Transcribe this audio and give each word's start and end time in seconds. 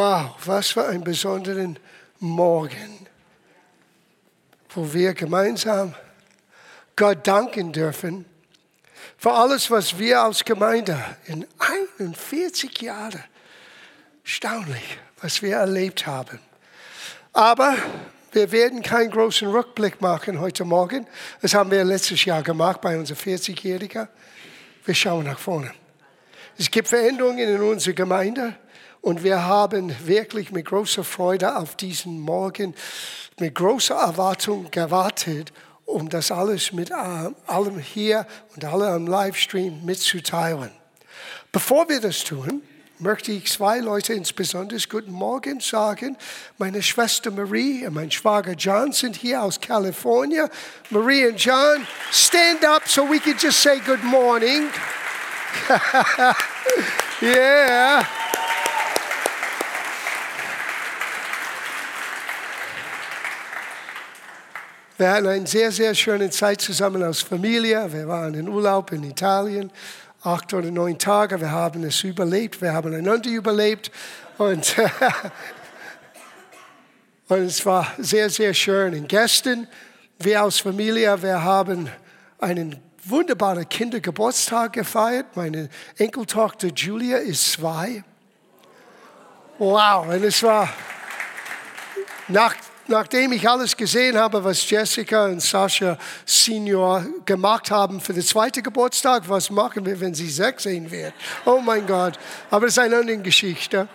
Wow, 0.00 0.36
was 0.44 0.68
für 0.68 0.86
ein 0.86 1.02
besonderen 1.02 1.76
Morgen, 2.20 3.04
wo 4.68 4.94
wir 4.94 5.12
gemeinsam 5.12 5.92
Gott 6.94 7.26
danken 7.26 7.72
dürfen 7.72 8.24
für 9.16 9.32
alles, 9.32 9.72
was 9.72 9.98
wir 9.98 10.20
als 10.20 10.44
Gemeinde 10.44 11.04
in 11.26 11.44
41 11.98 12.80
Jahren, 12.80 13.24
erstaunlich, 14.22 14.98
was 15.20 15.42
wir 15.42 15.56
erlebt 15.56 16.06
haben. 16.06 16.38
Aber 17.32 17.74
wir 18.30 18.52
werden 18.52 18.84
keinen 18.84 19.10
großen 19.10 19.48
Rückblick 19.48 20.00
machen 20.00 20.38
heute 20.38 20.64
Morgen. 20.64 21.08
Das 21.42 21.54
haben 21.54 21.72
wir 21.72 21.82
letztes 21.82 22.24
Jahr 22.24 22.44
gemacht 22.44 22.80
bei 22.80 22.96
unserem 22.96 23.18
40-Jährigen. 23.18 24.06
Wir 24.84 24.94
schauen 24.94 25.24
nach 25.24 25.40
vorne. 25.40 25.72
Es 26.56 26.70
gibt 26.70 26.86
Veränderungen 26.86 27.48
in 27.48 27.60
unserer 27.60 27.94
Gemeinde 27.94 28.54
und 29.08 29.24
wir 29.24 29.44
haben 29.44 29.90
wirklich 30.06 30.52
mit 30.52 30.66
großer 30.66 31.02
Freude 31.02 31.56
auf 31.56 31.76
diesen 31.76 32.20
Morgen, 32.20 32.74
mit 33.38 33.54
großer 33.54 33.94
Erwartung 33.94 34.70
gewartet, 34.70 35.50
um 35.86 36.10
das 36.10 36.30
alles 36.30 36.74
mit 36.74 36.90
äh, 36.90 37.30
allem 37.46 37.78
hier 37.78 38.26
und 38.54 38.66
alle 38.66 38.86
am 38.88 39.06
Livestream 39.06 39.82
mitzuteilen. 39.82 40.70
Bevor 41.52 41.88
wir 41.88 42.02
das 42.02 42.22
tun, 42.22 42.60
möchte 42.98 43.32
ich 43.32 43.50
zwei 43.50 43.78
Leute 43.78 44.12
insbesondere 44.12 44.78
Guten 44.86 45.12
Morgen 45.12 45.60
sagen. 45.60 46.18
Meine 46.58 46.82
Schwester 46.82 47.30
Marie 47.30 47.86
und 47.86 47.94
mein 47.94 48.10
Schwager 48.10 48.52
John 48.52 48.92
sind 48.92 49.16
hier 49.16 49.42
aus 49.42 49.58
Kalifornien. 49.58 50.50
Marie 50.90 51.28
und 51.28 51.42
John, 51.42 51.86
stand 52.12 52.62
up 52.62 52.86
so 52.86 53.08
we 53.08 53.18
can 53.18 53.36
just 53.40 53.62
say 53.62 53.80
good 53.86 54.04
morning. 54.04 54.68
yeah. 57.22 58.04
Wir 64.98 65.12
hatten 65.12 65.28
eine 65.28 65.46
sehr, 65.46 65.70
sehr 65.70 65.94
schöne 65.94 66.28
Zeit 66.28 66.60
zusammen 66.60 67.04
als 67.04 67.22
Familie. 67.22 67.92
Wir 67.92 68.08
waren 68.08 68.34
in 68.34 68.48
Urlaub 68.48 68.90
in 68.90 69.04
Italien, 69.04 69.70
acht 70.24 70.52
oder 70.52 70.72
neun 70.72 70.98
Tage. 70.98 71.40
Wir 71.40 71.52
haben 71.52 71.84
es 71.84 72.02
überlebt, 72.02 72.60
wir 72.60 72.72
haben 72.72 72.92
einander 72.92 73.30
überlebt. 73.30 73.92
Und, 74.38 74.74
und 77.28 77.38
es 77.38 77.64
war 77.64 77.86
sehr, 77.98 78.28
sehr 78.28 78.52
schön. 78.52 78.92
Und 78.92 79.08
gestern, 79.08 79.68
wir 80.18 80.42
als 80.42 80.58
Familie, 80.58 81.22
wir 81.22 81.44
haben 81.44 81.88
einen 82.40 82.82
wunderbaren 83.04 83.68
Kindergeburtstag 83.68 84.72
gefeiert. 84.72 85.26
Meine 85.36 85.68
Enkeltochter 85.96 86.70
Julia 86.74 87.18
ist 87.18 87.52
zwei. 87.52 88.02
Wow, 89.58 90.08
und 90.08 90.24
es 90.24 90.42
war 90.42 90.68
nach 92.26 92.56
nachdem 92.88 93.32
ich 93.32 93.48
alles 93.48 93.76
gesehen 93.76 94.16
habe, 94.16 94.42
was 94.42 94.68
Jessica 94.68 95.26
und 95.26 95.40
Sascha 95.40 95.98
Senior 96.24 97.06
gemacht 97.24 97.70
haben 97.70 98.00
für 98.00 98.12
den 98.12 98.22
zweiten 98.22 98.62
Geburtstag, 98.62 99.28
was 99.28 99.50
machen 99.50 99.84
wir, 99.86 100.00
wenn 100.00 100.14
sie 100.14 100.28
16 100.28 100.90
wird? 100.90 101.14
Oh 101.44 101.60
mein 101.60 101.86
Gott. 101.86 102.18
Aber 102.50 102.66
es 102.66 102.72
ist 102.72 102.78
eine 102.78 102.96
andere 102.96 103.18
Geschichte. 103.18 103.88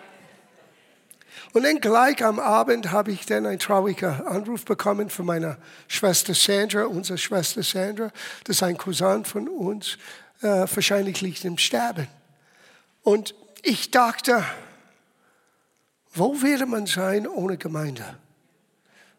Und 1.53 1.64
dann 1.64 1.80
gleich 1.80 2.23
am 2.25 2.39
Abend 2.39 2.91
habe 2.91 3.11
ich 3.11 3.27
dann 3.27 3.45
einen 3.45 3.59
traurigen 3.59 4.25
Anruf 4.25 4.66
bekommen 4.66 5.09
von 5.11 5.25
meiner 5.25 5.58
Schwester 5.88 6.33
Sandra, 6.33 6.86
unserer 6.86 7.17
Schwester 7.17 7.61
Sandra. 7.61 8.11
Das 8.45 8.58
ist 8.58 8.64
ein 8.64 8.77
Cousin 8.77 9.23
von 9.23 9.47
uns. 9.47 9.97
Äh, 10.41 10.66
wahrscheinlich 10.73 11.21
liegt 11.21 11.45
im 11.45 11.59
Sterben. 11.59 12.08
Und 13.03 13.36
ich 13.61 13.91
dachte, 13.91 14.44
wo 16.14 16.41
würde 16.41 16.66
man 16.66 16.88
sein 16.88 17.27
ohne 17.27 17.58
Gemeinde? 17.58 18.17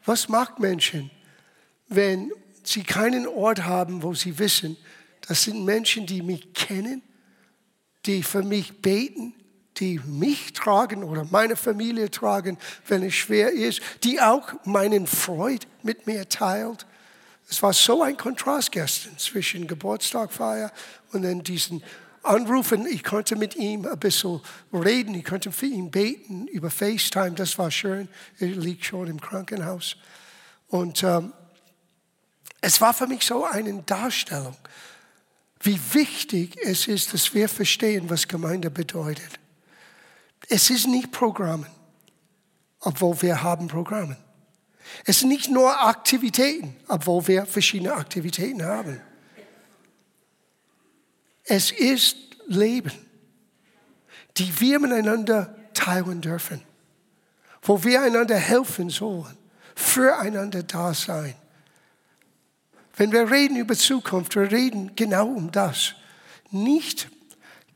Was 0.05 0.29
macht 0.29 0.59
Menschen, 0.59 1.11
wenn 1.89 2.33
sie 2.63 2.83
keinen 2.83 3.27
Ort 3.27 3.65
haben, 3.65 4.03
wo 4.03 4.15
sie 4.15 4.39
wissen, 4.39 4.77
das 5.27 5.45
sind 5.45 5.65
Menschen, 5.65 6.07
die 6.07 6.23
mich 6.23 6.53
kennen, 6.53 7.03
die 8.07 8.23
für 8.23 8.43
mich 8.43 8.81
beten, 8.83 9.35
die 9.79 10.01
mich 10.05 10.53
tragen 10.53 11.03
oder 11.03 11.27
meine 11.31 11.57
Familie 11.57 12.11
tragen, 12.11 12.59
wenn 12.87 13.03
es 13.03 13.15
schwer 13.15 13.51
ist, 13.51 13.81
die 14.05 14.21
auch 14.21 14.53
meinen 14.65 15.07
Freud 15.07 15.67
mit 15.83 16.07
mir 16.07 16.29
teilt. 16.29 16.87
Es 17.49 17.63
war 17.63 17.73
so 17.73 18.03
ein 18.03 18.17
Kontrast 18.17 18.73
gestern 18.73 19.19
zwischen 19.19 19.67
Geburtstagfeier 19.67 20.73
und 21.13 21.23
dann 21.23 21.43
diesen 21.43 21.83
Anrufen. 22.25 22.87
Ich 22.87 23.05
konnte 23.05 23.37
mit 23.37 23.57
ihm 23.57 23.87
ein 23.87 23.99
bisschen 23.99 24.41
reden, 24.73 25.15
ich 25.15 25.25
konnte 25.25 25.53
für 25.53 25.67
ihn 25.67 25.91
beten 25.91 26.47
über 26.49 26.71
FaceTime, 26.71 27.33
das 27.33 27.59
war 27.59 27.71
schön. 27.71 28.09
Er 28.39 28.49
liegt 28.49 28.85
schon 28.85 29.09
im 29.09 29.21
Krankenhaus. 29.21 29.97
Und 30.69 31.03
ähm, 31.03 31.33
es 32.61 32.81
war 32.81 32.95
für 32.95 33.07
mich 33.07 33.25
so 33.25 33.45
eine 33.45 33.83
Darstellung, 33.83 34.57
wie 35.61 35.79
wichtig 35.93 36.57
es 36.63 36.89
ist, 36.89 37.13
dass 37.13 37.35
wir 37.35 37.49
verstehen, 37.49 38.09
was 38.09 38.27
Gemeinde 38.27 38.71
bedeutet. 38.71 39.39
Es 40.49 40.71
ist 40.71 40.87
nicht 40.87 41.11
Programmen, 41.11 41.67
obwohl 42.81 43.21
wir 43.23 43.43
haben 43.43 43.69
Programme. 43.69 44.17
Es 45.05 45.21
sind 45.21 45.29
nicht 45.29 45.51
nur 45.51 45.79
Aktivitäten, 45.87 46.77
obwohl 46.89 47.27
wir 47.29 47.47
verschiedene 47.47 47.95
Aktivitäten 47.95 48.63
haben. 48.63 49.01
Es 51.45 51.71
ist 51.71 52.17
Leben, 52.47 52.93
die 54.37 54.61
wir 54.61 54.81
miteinander 54.81 55.55
teilen 55.75 56.21
dürfen, 56.21 56.63
wo 57.63 57.85
wir 57.85 58.03
einander 58.03 58.37
helfen 58.37 58.91
sollen, 58.91 59.37
füreinander 59.75 60.63
da 60.63 60.95
sein. 60.95 61.35
Wenn 62.97 63.13
wir 63.13 63.31
reden 63.31 63.57
über 63.57 63.75
Zukunft, 63.75 64.37
wir 64.37 64.51
reden 64.51 64.95
genau 64.97 65.27
um 65.27 65.51
das. 65.51 65.95
Nicht 66.51 67.09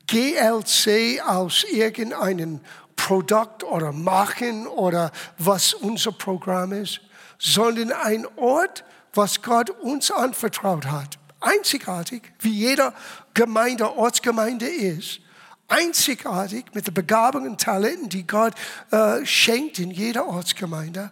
GLC 0.06 1.20
aus 1.26 1.64
irgendeinem 1.64 2.60
Produkt 2.96 3.64
oder 3.64 3.92
Machen 3.92 4.66
oder 4.66 5.12
was 5.36 5.74
unser 5.74 6.12
Programm 6.12 6.72
ist, 6.72 7.00
sondern 7.38 7.92
ein 7.92 8.26
Ort, 8.36 8.84
was 9.12 9.42
Gott 9.42 9.70
uns 9.70 10.10
anvertraut 10.10 10.86
hat 10.86 11.17
einzigartig, 11.40 12.22
wie 12.40 12.52
jeder 12.52 12.94
Gemeinde, 13.34 13.96
Ortsgemeinde 13.96 14.66
ist, 14.66 15.20
einzigartig 15.68 16.64
mit 16.74 16.86
den 16.86 16.94
Begabungen 16.94 17.50
und 17.50 17.60
Talenten, 17.60 18.08
die 18.08 18.26
Gott 18.26 18.54
äh, 18.90 19.24
schenkt 19.24 19.78
in 19.78 19.90
jeder 19.90 20.26
Ortsgemeinde, 20.26 21.10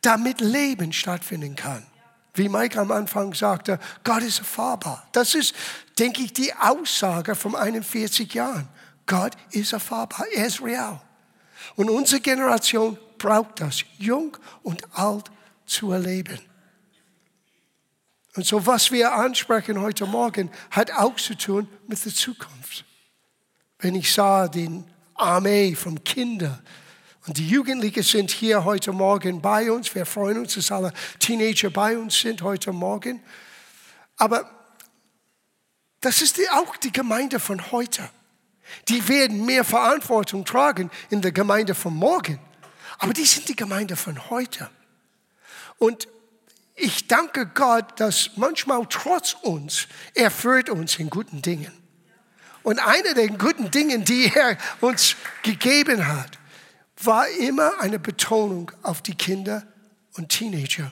damit 0.00 0.40
Leben 0.40 0.92
stattfinden 0.92 1.56
kann. 1.56 1.86
Wie 2.34 2.48
Mike 2.48 2.78
am 2.78 2.92
Anfang 2.92 3.34
sagte, 3.34 3.80
Gott 4.04 4.22
ist 4.22 4.38
erfahrbar. 4.38 5.08
Das 5.12 5.34
ist, 5.34 5.54
denke 5.98 6.22
ich, 6.22 6.32
die 6.32 6.54
Aussage 6.54 7.34
von 7.34 7.56
41 7.56 8.32
Jahren. 8.32 8.68
Gott 9.06 9.32
ist 9.50 9.72
erfahrbar, 9.72 10.26
er 10.34 10.46
ist 10.46 10.62
real. 10.62 11.00
Und 11.74 11.90
unsere 11.90 12.20
Generation 12.20 12.96
braucht 13.18 13.60
das, 13.60 13.82
jung 13.98 14.36
und 14.62 14.82
alt 14.96 15.30
zu 15.66 15.90
erleben. 15.90 16.38
Und 18.36 18.46
so, 18.46 18.66
was 18.66 18.92
wir 18.92 19.12
ansprechen 19.12 19.80
heute 19.80 20.06
Morgen, 20.06 20.50
hat 20.70 20.92
auch 20.92 21.16
zu 21.16 21.36
tun 21.36 21.68
mit 21.86 22.04
der 22.04 22.14
Zukunft. 22.14 22.84
Wenn 23.78 23.94
ich 23.94 24.12
sah 24.12 24.48
die 24.48 24.84
Armee 25.14 25.74
von 25.74 26.02
Kindern 26.04 26.62
und 27.26 27.36
die 27.36 27.48
Jugendlichen 27.48 28.02
sind 28.02 28.30
hier 28.30 28.64
heute 28.64 28.92
Morgen 28.92 29.42
bei 29.42 29.70
uns. 29.70 29.94
Wir 29.94 30.06
freuen 30.06 30.38
uns, 30.38 30.54
dass 30.54 30.72
alle 30.72 30.92
Teenager 31.18 31.70
bei 31.70 31.98
uns 31.98 32.18
sind 32.18 32.42
heute 32.42 32.72
Morgen. 32.72 33.22
Aber 34.16 34.50
das 36.00 36.22
ist 36.22 36.38
auch 36.52 36.76
die 36.76 36.92
Gemeinde 36.92 37.40
von 37.40 37.70
heute. 37.72 38.08
Die 38.88 39.08
werden 39.08 39.44
mehr 39.44 39.64
Verantwortung 39.64 40.44
tragen 40.44 40.90
in 41.10 41.22
der 41.22 41.32
Gemeinde 41.32 41.74
von 41.74 41.94
morgen. 41.94 42.38
Aber 42.98 43.12
die 43.12 43.24
sind 43.24 43.48
die 43.48 43.56
Gemeinde 43.56 43.96
von 43.96 44.30
heute. 44.30 44.70
Und 45.78 46.08
ich 46.78 47.06
danke 47.06 47.46
Gott, 47.46 47.98
dass 48.00 48.30
manchmal 48.36 48.86
trotz 48.88 49.34
uns, 49.42 49.88
er 50.14 50.30
führt 50.30 50.70
uns 50.70 50.98
in 50.98 51.10
guten 51.10 51.42
Dingen. 51.42 51.72
Und 52.62 52.78
eine 52.78 53.14
der 53.14 53.28
guten 53.28 53.70
Dinge, 53.70 54.00
die 54.00 54.30
er 54.34 54.58
uns 54.80 55.16
gegeben 55.42 56.06
hat, 56.06 56.38
war 57.02 57.28
immer 57.28 57.80
eine 57.80 57.98
Betonung 57.98 58.72
auf 58.82 59.02
die 59.02 59.14
Kinder 59.14 59.66
und 60.16 60.28
Teenager, 60.28 60.90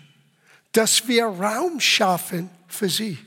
dass 0.72 1.06
wir 1.08 1.26
Raum 1.26 1.80
schaffen 1.80 2.50
für 2.68 2.88
sie. 2.88 3.18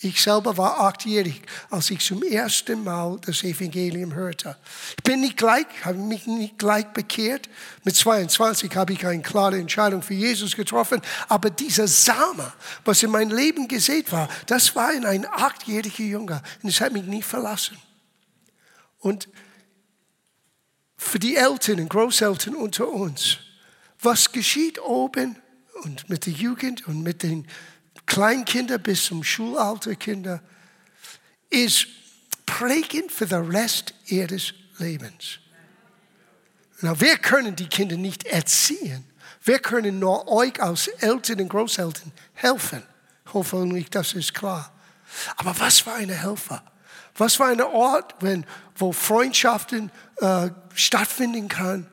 Ich 0.00 0.22
selber 0.22 0.56
war 0.56 0.78
achtjährig, 0.78 1.42
als 1.70 1.90
ich 1.90 1.98
zum 1.98 2.22
ersten 2.22 2.84
Mal 2.84 3.18
das 3.26 3.42
Evangelium 3.42 4.14
hörte. 4.14 4.56
Ich 4.96 5.02
bin 5.02 5.20
nicht 5.20 5.36
gleich, 5.36 5.66
habe 5.82 5.98
mich 5.98 6.24
nicht 6.28 6.56
gleich 6.56 6.86
bekehrt. 6.92 7.48
Mit 7.82 7.96
22 7.96 8.76
habe 8.76 8.92
ich 8.92 9.04
eine 9.04 9.22
klare 9.22 9.58
Entscheidung 9.58 10.02
für 10.02 10.14
Jesus 10.14 10.54
getroffen. 10.54 11.02
Aber 11.28 11.50
dieser 11.50 11.88
Same, 11.88 12.52
was 12.84 13.02
in 13.02 13.10
mein 13.10 13.30
Leben 13.30 13.66
gesät 13.66 14.12
war, 14.12 14.28
das 14.46 14.76
war 14.76 14.92
in 14.92 15.04
ein 15.04 15.26
achtjähriger 15.26 16.04
Junge. 16.04 16.42
Und 16.62 16.68
es 16.68 16.80
hat 16.80 16.92
mich 16.92 17.04
nie 17.04 17.22
verlassen. 17.22 17.76
Und 19.00 19.28
für 20.96 21.18
die 21.18 21.34
Eltern 21.34 21.80
und 21.80 21.88
Großeltern 21.88 22.54
unter 22.54 22.88
uns. 22.88 23.38
Was 24.00 24.30
geschieht 24.30 24.80
oben 24.80 25.36
und 25.82 26.08
mit 26.08 26.26
der 26.26 26.32
Jugend 26.34 26.86
und 26.86 27.02
mit 27.02 27.24
den 27.24 27.48
Kleinkindern 28.08 28.82
bis 28.82 29.04
zum 29.04 29.22
Schulalter 29.22 29.94
Kinder 29.94 30.40
ist 31.50 31.86
prägend 32.46 33.12
für 33.12 33.26
den 33.26 33.50
Rest 33.50 33.94
ihres 34.06 34.54
Lebens. 34.78 35.38
Na, 36.80 36.98
wir 37.00 37.18
können 37.18 37.54
die 37.54 37.68
Kinder 37.68 37.96
nicht 37.96 38.24
erziehen. 38.24 39.04
Wir 39.42 39.58
können 39.58 39.98
nur 39.98 40.26
euch 40.26 40.60
als 40.60 40.88
Eltern 40.88 41.42
und 41.42 41.48
Großeltern 41.50 42.10
helfen. 42.32 42.82
Hoffentlich, 43.34 43.90
das 43.90 44.14
ist 44.14 44.32
klar. 44.32 44.72
Aber 45.36 45.58
was 45.58 45.80
für 45.80 45.92
eine 45.92 46.14
Helfer? 46.14 46.64
Was 47.14 47.34
für 47.34 47.44
ein 47.44 47.60
Ort, 47.60 48.14
wenn, 48.20 48.46
wo 48.74 48.92
Freundschaften 48.92 49.90
äh, 50.16 50.48
stattfinden 50.74 51.48
kann, 51.48 51.86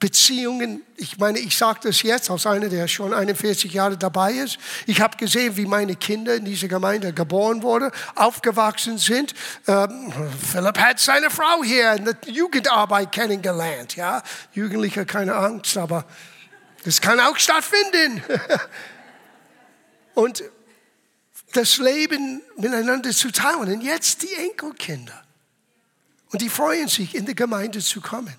Beziehungen. 0.00 0.82
Ich 0.96 1.18
meine, 1.18 1.38
ich 1.38 1.56
sage 1.56 1.80
das 1.84 2.02
jetzt 2.02 2.30
als 2.30 2.46
einer, 2.46 2.68
der 2.68 2.88
schon 2.88 3.14
41 3.14 3.72
Jahre 3.72 3.96
dabei 3.96 4.32
ist. 4.32 4.58
Ich 4.86 5.00
habe 5.00 5.16
gesehen, 5.16 5.56
wie 5.56 5.66
meine 5.66 5.96
Kinder 5.96 6.34
in 6.34 6.44
dieser 6.44 6.68
Gemeinde 6.68 7.12
geboren 7.12 7.62
wurden, 7.62 7.90
aufgewachsen 8.14 8.98
sind. 8.98 9.34
Ähm, 9.66 10.12
Philipp 10.50 10.78
hat 10.78 11.00
seine 11.00 11.30
Frau 11.30 11.62
hier 11.62 11.92
in 11.94 12.04
der 12.04 12.16
Jugendarbeit 12.26 13.12
kennengelernt. 13.12 13.96
Ja, 13.96 14.22
Jugendliche 14.52 15.06
keine 15.06 15.34
Angst, 15.34 15.76
aber 15.76 16.04
das 16.84 17.00
kann 17.00 17.18
auch 17.20 17.36
stattfinden. 17.36 18.22
Und 20.14 20.44
das 21.54 21.78
Leben 21.78 22.42
miteinander 22.56 23.10
zu 23.10 23.30
teilen. 23.30 23.72
Und 23.72 23.80
jetzt 23.80 24.22
die 24.22 24.34
Enkelkinder. 24.34 25.24
Und 26.30 26.42
die 26.42 26.48
freuen 26.48 26.88
sich, 26.88 27.14
in 27.14 27.26
die 27.26 27.34
Gemeinde 27.34 27.78
zu 27.78 28.00
kommen. 28.00 28.34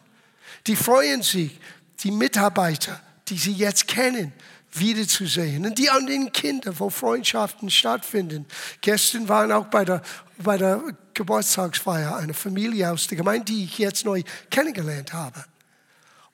Die 0.68 0.76
freuen 0.76 1.22
sich, 1.22 1.60
die 2.00 2.12
Mitarbeiter, 2.12 3.02
die 3.28 3.38
sie 3.38 3.54
jetzt 3.54 3.88
kennen, 3.88 4.34
wiederzusehen. 4.72 5.66
Und 5.66 5.78
die 5.78 5.90
anderen 5.90 6.32
Kinder, 6.32 6.78
wo 6.80 6.90
Freundschaften 6.90 7.70
stattfinden. 7.70 8.46
Gestern 8.82 9.30
waren 9.30 9.52
auch 9.52 9.66
bei 9.68 9.86
der, 9.86 10.02
bei 10.38 10.58
der 10.58 10.82
Geburtstagsfeier 11.14 12.16
eine 12.18 12.34
Familie 12.34 12.92
aus 12.92 13.08
der 13.08 13.18
Gemeinde, 13.18 13.46
die 13.46 13.64
ich 13.64 13.78
jetzt 13.78 14.06
neu 14.06 14.22
kennengelernt 14.50 15.14
habe. 15.14 15.46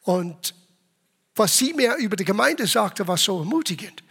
Und 0.03 0.55
was 1.35 1.57
sie 1.57 1.73
mir 1.73 1.95
über 1.95 2.15
die 2.15 2.25
Gemeinde 2.25 2.65
sagte, 2.65 3.07
war 3.07 3.17
so 3.17 3.39
ermutigend 3.39 4.03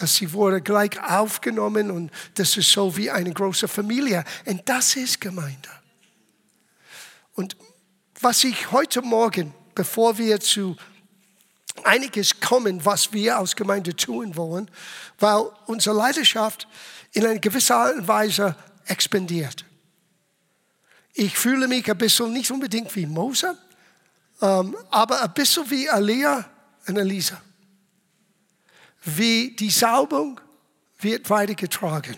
dass 0.00 0.16
sie 0.16 0.32
wurde 0.32 0.60
gleich 0.60 1.00
aufgenommen 1.00 1.90
und 1.90 2.10
das 2.34 2.56
ist 2.56 2.70
so 2.70 2.96
wie 2.96 3.10
eine 3.10 3.32
große 3.32 3.68
Familie. 3.68 4.24
Und 4.46 4.68
das 4.68 4.96
ist 4.96 5.20
Gemeinde. 5.20 5.68
Und 7.34 7.56
was 8.20 8.44
ich 8.44 8.70
heute 8.70 9.02
Morgen, 9.02 9.54
bevor 9.74 10.18
wir 10.18 10.40
zu 10.40 10.76
einiges 11.84 12.40
kommen, 12.40 12.84
was 12.84 13.12
wir 13.12 13.38
als 13.38 13.56
Gemeinde 13.56 13.96
tun 13.96 14.36
wollen, 14.36 14.70
weil 15.18 15.50
unsere 15.66 15.96
Leidenschaft 15.96 16.68
in 17.12 17.24
einer 17.24 17.38
gewissen 17.38 17.72
Art 17.72 17.94
und 17.96 18.08
Weise 18.08 18.54
expandiert. 18.86 19.64
Ich 21.14 21.36
fühle 21.36 21.68
mich 21.68 21.90
ein 21.90 21.98
bisschen 21.98 22.32
nicht 22.32 22.50
unbedingt 22.50 22.94
wie 22.94 23.06
Mose, 23.06 23.56
ähm, 24.42 24.76
aber 24.90 25.22
ein 25.22 25.32
bisschen 25.32 25.70
wie 25.70 25.86
Elia 25.86 26.48
und 26.86 26.96
Elisa 26.96 27.40
wie 29.04 29.54
die 29.56 29.70
Saubung 29.70 30.40
wird 30.98 31.30
weitergetragen. 31.30 32.16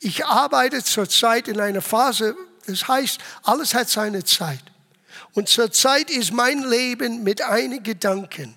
Ich 0.00 0.24
arbeite 0.24 0.82
zurzeit 0.82 1.48
in 1.48 1.60
einer 1.60 1.82
Phase, 1.82 2.36
das 2.66 2.88
heißt, 2.88 3.18
alles 3.42 3.74
hat 3.74 3.88
seine 3.88 4.24
Zeit. 4.24 4.62
Und 5.34 5.48
zurzeit 5.48 6.10
ist 6.10 6.32
mein 6.32 6.62
Leben 6.62 7.22
mit 7.22 7.42
einem 7.42 7.82
Gedanken. 7.82 8.56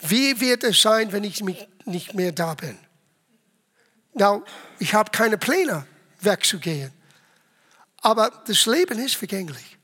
Wie 0.00 0.40
wird 0.40 0.64
es 0.64 0.80
sein, 0.80 1.12
wenn 1.12 1.24
ich 1.24 1.42
nicht 1.84 2.14
mehr 2.14 2.32
da 2.32 2.54
bin? 2.54 2.78
Now, 4.14 4.44
ich 4.78 4.94
habe 4.94 5.10
keine 5.10 5.38
Pläne, 5.38 5.86
wegzugehen. 6.20 6.92
Aber 8.00 8.30
das 8.46 8.66
Leben 8.66 8.98
ist 8.98 9.16
vergänglich. 9.16 9.76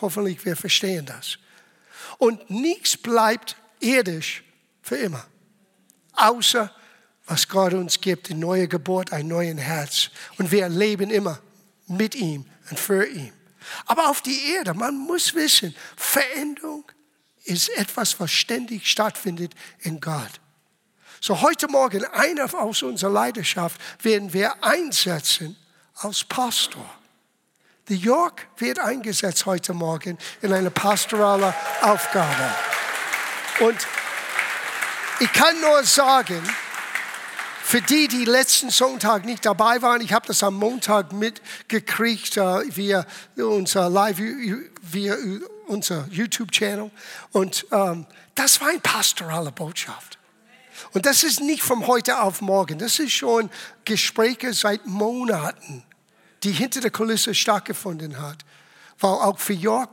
Hoffentlich 0.00 0.44
wir 0.44 0.56
verstehen 0.56 1.06
das. 1.06 1.38
Und 2.18 2.48
nichts 2.50 2.96
bleibt 2.96 3.56
irdisch 3.80 4.42
für 4.82 4.96
immer 4.96 5.26
außer 6.18 6.70
was 7.26 7.48
Gott 7.48 7.74
uns 7.74 8.00
gibt, 8.00 8.28
die 8.28 8.34
neue 8.34 8.68
Geburt, 8.68 9.12
ein 9.12 9.28
neues 9.28 9.58
Herz. 9.58 10.10
Und 10.38 10.50
wir 10.50 10.68
leben 10.68 11.10
immer 11.10 11.40
mit 11.86 12.14
ihm 12.14 12.46
und 12.70 12.78
für 12.78 13.06
ihn. 13.06 13.32
Aber 13.86 14.08
auf 14.08 14.22
die 14.22 14.52
Erde, 14.52 14.74
man 14.74 14.96
muss 14.96 15.34
wissen, 15.34 15.74
Veränderung 15.96 16.84
ist 17.44 17.68
etwas, 17.70 18.18
was 18.20 18.30
ständig 18.30 18.86
stattfindet 18.86 19.54
in 19.80 20.00
Gott. 20.00 20.40
So 21.20 21.40
heute 21.40 21.66
Morgen, 21.68 22.04
einer 22.04 22.52
aus 22.54 22.82
unserer 22.82 23.10
Leidenschaft 23.10 23.80
werden 24.04 24.32
wir 24.32 24.62
einsetzen 24.62 25.56
als 25.96 26.24
Pastor. 26.24 26.88
Der 27.88 27.96
Jörg 27.96 28.34
wird 28.58 28.78
eingesetzt 28.78 29.46
heute 29.46 29.72
Morgen 29.72 30.18
in 30.42 30.52
eine 30.52 30.70
pastorale 30.70 31.54
Aufgabe. 31.80 32.54
Und 33.60 33.78
ich 35.20 35.32
kann 35.32 35.60
nur 35.60 35.82
sagen, 35.84 36.42
für 37.68 37.82
die, 37.82 38.08
die 38.08 38.24
letzten 38.24 38.70
Sonntag 38.70 39.26
nicht 39.26 39.44
dabei 39.44 39.82
waren, 39.82 40.00
ich 40.00 40.14
habe 40.14 40.26
das 40.26 40.42
am 40.42 40.54
Montag 40.54 41.12
mitgekriegt 41.12 42.38
äh, 42.38 42.74
via 42.74 43.04
unser 43.36 43.90
Live, 43.90 44.16
via 44.80 45.14
unser 45.66 46.08
YouTube-Channel. 46.10 46.90
Und 47.32 47.66
ähm, 47.70 48.06
das 48.34 48.62
war 48.62 48.68
eine 48.68 48.78
pastorale 48.78 49.52
Botschaft. 49.52 50.18
Und 50.94 51.04
das 51.04 51.22
ist 51.22 51.42
nicht 51.42 51.62
von 51.62 51.86
heute 51.86 52.22
auf 52.22 52.40
morgen. 52.40 52.78
Das 52.78 52.98
ist 52.98 53.12
schon 53.12 53.50
Gespräche 53.84 54.54
seit 54.54 54.86
Monaten, 54.86 55.84
die 56.44 56.52
hinter 56.52 56.80
der 56.80 56.90
Kulisse 56.90 57.34
stattgefunden 57.34 58.18
hat. 58.18 58.46
Weil 58.98 59.10
auch 59.10 59.38
für 59.38 59.52
Jörg 59.52 59.90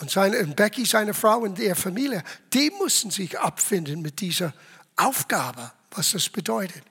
und, 0.00 0.10
seine, 0.10 0.38
und 0.38 0.56
Becky, 0.56 0.86
seine 0.86 1.12
Frau 1.12 1.40
und 1.40 1.58
ihre 1.58 1.74
Familie, 1.74 2.24
die 2.54 2.70
mussten 2.70 3.10
sich 3.10 3.38
abfinden 3.38 4.00
mit 4.00 4.18
dieser 4.18 4.54
Aufgabe, 4.96 5.72
was 5.90 6.12
das 6.12 6.30
bedeutet. 6.30 6.87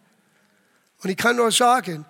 Und 1.04 1.10
ich 1.10 1.18
kann 1.18 1.36
nur 1.36 1.52
sagen, 1.52 2.06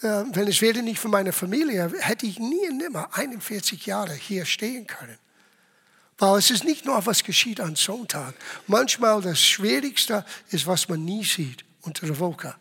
äh, 0.00 0.24
wenn 0.32 0.48
es 0.48 0.60
wäre 0.60 0.82
nicht 0.82 0.98
für 0.98 1.08
meine 1.08 1.32
Familie, 1.32 1.92
hätte 2.00 2.26
ich 2.26 2.38
nie 2.38 2.68
und 2.68 2.78
nimmer 2.78 3.08
41 3.12 3.86
Jahre 3.86 4.14
hier 4.14 4.44
stehen 4.44 4.86
können. 4.86 5.18
Weil 6.18 6.38
es 6.38 6.50
ist 6.50 6.64
nicht 6.64 6.84
nur, 6.84 7.04
was 7.04 7.24
geschieht 7.24 7.60
an 7.60 7.74
Sonntag. 7.74 8.34
Manchmal 8.66 9.20
das 9.22 9.40
Schwierigste 9.40 10.24
ist, 10.50 10.66
was 10.66 10.88
man 10.88 11.04
nie 11.04 11.24
sieht 11.24 11.64
unter 11.82 12.06
der 12.06 12.18
Wolke. 12.18 12.54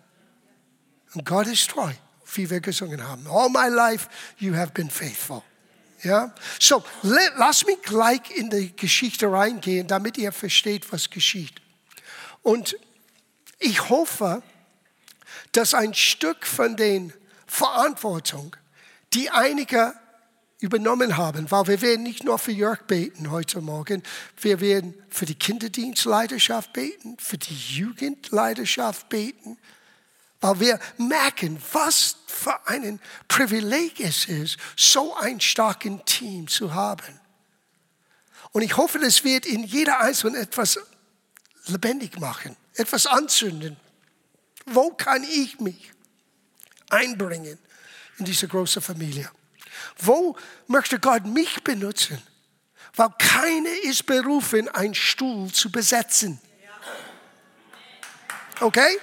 Und 1.13 1.25
Gott 1.25 1.47
ist 1.47 1.69
treu, 1.69 1.91
wie 2.33 2.49
wir 2.49 2.61
gesungen 2.61 3.05
haben. 3.07 3.27
All 3.27 3.49
my 3.49 3.67
life 3.73 4.07
you 4.37 4.55
have 4.55 4.71
been 4.71 4.89
faithful. 4.89 5.43
Ja? 6.03 6.33
So, 6.59 6.83
lass 7.01 7.65
mich 7.65 7.81
gleich 7.81 8.21
in 8.35 8.49
die 8.49 8.75
Geschichte 8.75 9.31
reingehen, 9.31 9.87
damit 9.87 10.17
ihr 10.17 10.31
versteht, 10.31 10.91
was 10.91 11.09
geschieht. 11.09 11.61
Und 12.41 12.75
ich 13.59 13.89
hoffe, 13.89 14.41
dass 15.51 15.73
ein 15.73 15.93
Stück 15.93 16.45
von 16.45 16.75
der 16.77 17.09
Verantwortung, 17.47 18.55
die 19.13 19.29
einige 19.29 19.93
übernommen 20.59 21.17
haben, 21.17 21.49
weil 21.49 21.67
wir 21.67 21.81
werden 21.81 22.03
nicht 22.03 22.23
nur 22.23 22.37
für 22.37 22.51
Jörg 22.51 22.85
beten 22.85 23.31
heute 23.31 23.61
Morgen, 23.61 24.03
wir 24.39 24.61
werden 24.61 24.93
für 25.09 25.25
die 25.25 25.35
Kinderdienstleidenschaft 25.35 26.71
beten, 26.71 27.17
für 27.19 27.37
die 27.37 27.55
Jugendleidenschaft 27.55 29.09
beten, 29.09 29.57
weil 30.39 30.59
wir 30.59 30.79
merken, 30.97 31.61
was 31.73 32.17
für 32.27 32.67
ein 32.67 32.99
Privileg 33.27 33.99
es 33.99 34.25
ist, 34.25 34.57
so 34.77 35.15
ein 35.15 35.41
starkes 35.41 35.99
Team 36.05 36.47
zu 36.47 36.73
haben. 36.73 37.19
Und 38.51 38.61
ich 38.61 38.77
hoffe, 38.77 38.99
es 38.99 39.23
wird 39.23 39.45
in 39.45 39.63
jeder 39.63 39.99
Einzelnen 39.99 40.41
etwas 40.41 40.79
lebendig 41.67 42.19
machen, 42.19 42.55
etwas 42.75 43.07
anzünden. 43.07 43.77
Wo 44.73 44.91
kann 44.91 45.23
ich 45.23 45.59
mich 45.59 45.91
einbringen 46.89 47.57
in 48.17 48.25
diese 48.25 48.47
große 48.47 48.81
Familie? 48.81 49.29
Wo 49.97 50.35
möchte 50.67 50.99
Gott 50.99 51.25
mich 51.25 51.63
benutzen? 51.63 52.21
Weil 52.95 53.09
keiner 53.17 53.73
ist 53.83 54.05
berufen, 54.05 54.67
einen 54.69 54.93
Stuhl 54.93 55.51
zu 55.51 55.71
besetzen. 55.71 56.39
Okay? 58.59 58.99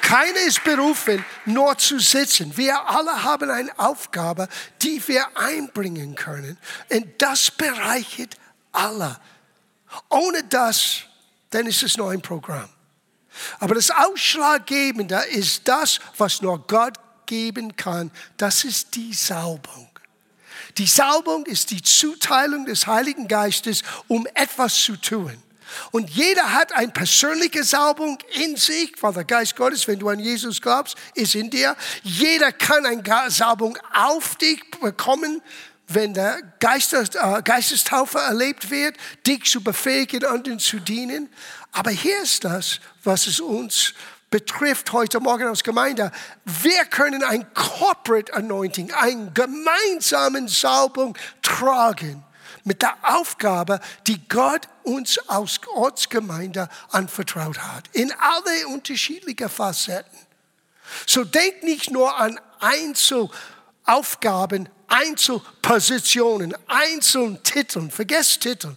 Keiner 0.00 0.40
ist 0.40 0.64
berufen, 0.64 1.22
nur 1.44 1.76
zu 1.76 1.98
sitzen. 1.98 2.56
Wir 2.56 2.80
alle 2.88 3.24
haben 3.24 3.50
eine 3.50 3.78
Aufgabe, 3.78 4.48
die 4.80 5.06
wir 5.06 5.36
einbringen 5.36 6.14
können. 6.14 6.56
Und 6.88 7.20
das 7.20 7.50
bereichert 7.50 8.36
alle. 8.72 9.20
Ohne 10.08 10.44
das, 10.44 11.02
dann 11.50 11.66
ist 11.66 11.82
es 11.82 11.98
nur 11.98 12.10
ein 12.10 12.22
Programm. 12.22 12.70
Aber 13.58 13.74
das 13.74 13.90
Ausschlaggebende 13.90 15.16
ist 15.30 15.66
das, 15.66 16.00
was 16.16 16.42
nur 16.42 16.66
Gott 16.66 16.94
geben 17.26 17.76
kann. 17.76 18.10
Das 18.36 18.64
ist 18.64 18.94
die 18.94 19.12
Saubung. 19.12 19.88
Die 20.76 20.86
Salbung 20.86 21.46
ist 21.46 21.70
die 21.70 21.82
Zuteilung 21.82 22.66
des 22.66 22.86
Heiligen 22.86 23.26
Geistes, 23.26 23.82
um 24.06 24.26
etwas 24.34 24.74
zu 24.76 24.96
tun. 24.96 25.42
Und 25.90 26.08
jeder 26.10 26.52
hat 26.54 26.72
eine 26.72 26.92
persönliche 26.92 27.62
Salbung 27.64 28.18
in 28.32 28.56
sich, 28.56 28.92
weil 29.00 29.12
der 29.12 29.24
Geist 29.24 29.56
Gottes, 29.56 29.86
wenn 29.86 29.98
du 29.98 30.08
an 30.08 30.18
Jesus 30.18 30.60
glaubst, 30.60 30.96
ist 31.14 31.34
in 31.34 31.50
dir. 31.50 31.76
Jeder 32.02 32.52
kann 32.52 32.86
eine 32.86 33.30
Salbung 33.30 33.76
auf 33.92 34.36
dich 34.36 34.62
bekommen, 34.80 35.42
wenn 35.88 36.12
der 36.12 36.38
äh, 36.38 37.42
Geistestaufe 37.42 38.18
erlebt 38.18 38.70
wird, 38.70 38.96
dich 39.26 39.44
zu 39.44 39.62
befähigen, 39.62 40.24
anderen 40.24 40.58
zu 40.58 40.78
dienen. 40.80 41.30
Aber 41.72 41.90
hier 41.90 42.22
ist 42.22 42.44
das, 42.44 42.80
was 43.04 43.26
es 43.26 43.40
uns 43.40 43.94
betrifft 44.30 44.92
heute 44.92 45.20
Morgen 45.20 45.46
als 45.46 45.64
Gemeinde. 45.64 46.12
Wir 46.44 46.84
können 46.84 47.22
ein 47.22 47.46
Corporate 47.54 48.34
Anointing, 48.34 48.92
eine 48.92 49.30
gemeinsame 49.32 50.46
Salbung 50.48 51.16
tragen 51.42 52.24
mit 52.64 52.82
der 52.82 52.96
Aufgabe, 53.02 53.80
die 54.06 54.20
Gott 54.28 54.68
uns 54.82 55.18
als 55.28 55.60
Ortsgemeinde 55.74 56.68
anvertraut 56.90 57.58
hat, 57.58 57.88
in 57.92 58.12
alle 58.12 58.68
unterschiedlichen 58.68 59.48
Facetten. 59.48 60.18
So 61.06 61.24
denk 61.24 61.62
nicht 61.62 61.90
nur 61.90 62.18
an 62.18 62.38
Einzelaufgaben, 62.60 64.68
Einzelpositionen, 64.88 66.54
einzelnen 66.66 67.42
Titeln. 67.42 67.90
Vergesst 67.90 68.42
Titel. 68.42 68.74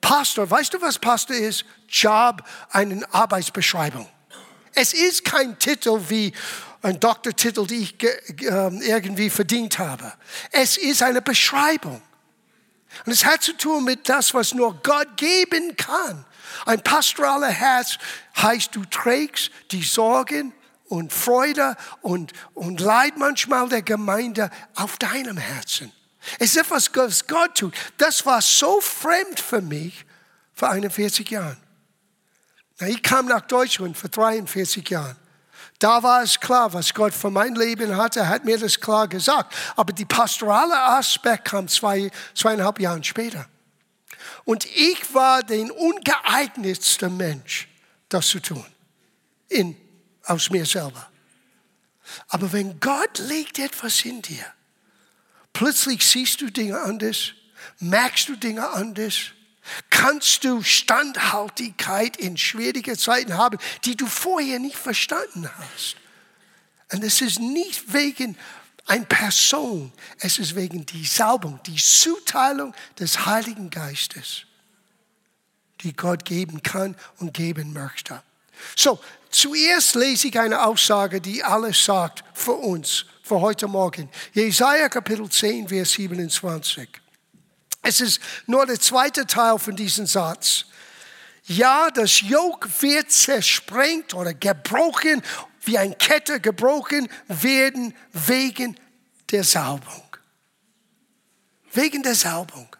Pastor, 0.00 0.50
weißt 0.50 0.74
du, 0.74 0.80
was 0.80 0.98
Pastor 0.98 1.36
ist? 1.36 1.64
Job, 1.88 2.42
eine 2.70 3.02
Arbeitsbeschreibung. 3.12 4.08
Es 4.74 4.92
ist 4.92 5.24
kein 5.24 5.58
Titel 5.58 6.00
wie 6.08 6.32
ein 6.82 6.98
Doktortitel, 6.98 7.66
den 7.66 7.82
ich 7.82 8.02
äh, 8.02 8.88
irgendwie 8.88 9.30
verdient 9.30 9.78
habe. 9.78 10.12
Es 10.50 10.76
ist 10.76 11.02
eine 11.02 11.20
Beschreibung. 11.20 12.00
Und 13.04 13.12
es 13.12 13.24
hat 13.24 13.42
zu 13.42 13.52
tun 13.56 13.84
mit 13.84 14.08
das, 14.08 14.34
was 14.34 14.54
nur 14.54 14.74
Gott 14.82 15.16
geben 15.16 15.76
kann. 15.76 16.24
Ein 16.66 16.82
pastoraler 16.82 17.48
Herz 17.48 17.98
heißt, 18.36 18.74
du 18.74 18.84
trägst 18.84 19.50
die 19.70 19.82
Sorgen 19.82 20.52
und 20.88 21.12
Freude 21.12 21.76
und, 22.02 22.32
und 22.54 22.80
Leid 22.80 23.16
manchmal 23.16 23.68
der 23.68 23.82
Gemeinde 23.82 24.50
auf 24.74 24.98
deinem 24.98 25.36
Herzen. 25.36 25.92
Es 26.38 26.50
ist 26.50 26.58
etwas, 26.58 26.90
was 26.94 27.26
Gott 27.26 27.56
tut. 27.56 27.74
Das 27.96 28.24
war 28.26 28.40
so 28.42 28.80
fremd 28.80 29.40
für 29.40 29.60
mich 29.60 30.04
vor 30.54 30.70
41 30.70 31.28
Jahren. 31.30 31.56
Ich 32.80 33.02
kam 33.02 33.26
nach 33.26 33.42
Deutschland 33.42 33.96
vor 33.96 34.10
43 34.10 34.88
Jahren. 34.88 35.16
Da 35.78 36.02
war 36.02 36.22
es 36.22 36.38
klar, 36.38 36.72
was 36.74 36.92
Gott 36.92 37.14
für 37.14 37.30
mein 37.30 37.54
Leben 37.54 37.96
hatte, 37.96 38.28
hat 38.28 38.44
mir 38.44 38.58
das 38.58 38.78
klar 38.78 39.08
gesagt. 39.08 39.54
Aber 39.76 39.92
die 39.92 40.04
pastorale 40.04 40.78
Aspekt 40.78 41.46
kam 41.46 41.68
zwei, 41.68 42.10
zweieinhalb 42.34 42.80
Jahre 42.80 43.02
später. 43.02 43.46
Und 44.44 44.66
ich 44.66 45.14
war 45.14 45.42
der 45.42 45.74
ungeeignetste 45.74 47.08
Mensch, 47.08 47.68
das 48.10 48.28
zu 48.28 48.40
tun. 48.40 48.66
In, 49.48 49.76
aus 50.24 50.50
mir 50.50 50.66
selber. 50.66 51.10
Aber 52.28 52.52
wenn 52.52 52.78
Gott 52.78 53.18
legt 53.18 53.58
etwas 53.58 54.04
in 54.04 54.20
dir, 54.20 54.44
plötzlich 55.52 56.06
siehst 56.06 56.40
du 56.40 56.50
Dinge 56.50 56.80
anders, 56.80 57.32
merkst 57.78 58.28
du 58.28 58.36
Dinge 58.36 58.68
anders, 58.70 59.32
kannst 59.90 60.44
du 60.44 60.62
Standhaltigkeit 60.62 62.16
in 62.16 62.36
schwierigen 62.36 62.96
Zeiten 62.96 63.36
haben, 63.36 63.58
die 63.84 63.96
du 63.96 64.06
vorher 64.06 64.58
nicht 64.58 64.76
verstanden 64.76 65.48
hast. 65.58 65.96
Und 66.92 67.04
es 67.04 67.20
ist 67.20 67.38
nicht 67.38 67.92
wegen 67.92 68.36
einer 68.86 69.04
Person, 69.04 69.92
es 70.18 70.38
ist 70.38 70.56
wegen 70.56 70.84
die 70.86 71.04
Salbung, 71.04 71.60
die 71.64 71.76
Zuteilung 71.76 72.74
des 72.98 73.26
Heiligen 73.26 73.70
Geistes, 73.70 74.46
die 75.82 75.94
Gott 75.94 76.24
geben 76.24 76.62
kann 76.62 76.96
und 77.18 77.32
geben 77.32 77.72
möchte. 77.72 78.22
So, 78.76 78.98
zuerst 79.30 79.94
lese 79.94 80.28
ich 80.28 80.38
eine 80.38 80.64
Aussage, 80.64 81.20
die 81.20 81.44
alles 81.44 81.84
sagt 81.84 82.24
für 82.34 82.52
uns, 82.54 83.06
für 83.30 83.40
heute 83.40 83.68
Morgen. 83.68 84.10
Jesaja 84.32 84.88
Kapitel 84.88 85.30
10, 85.30 85.68
Vers 85.68 85.92
27. 85.92 86.88
Es 87.80 88.00
ist 88.00 88.20
nur 88.48 88.66
der 88.66 88.80
zweite 88.80 89.24
Teil 89.24 89.56
von 89.56 89.76
diesem 89.76 90.04
Satz. 90.04 90.64
Ja, 91.44 91.92
das 91.92 92.22
Jog 92.22 92.68
wird 92.80 93.12
zersprengt 93.12 94.14
oder 94.14 94.34
gebrochen, 94.34 95.22
wie 95.60 95.78
eine 95.78 95.94
Kette 95.94 96.40
gebrochen 96.40 97.06
werden 97.28 97.94
wegen 98.12 98.76
der 99.30 99.44
Salbung. 99.44 100.16
Wegen 101.72 102.02
der 102.02 102.16
Salbung. 102.16 102.74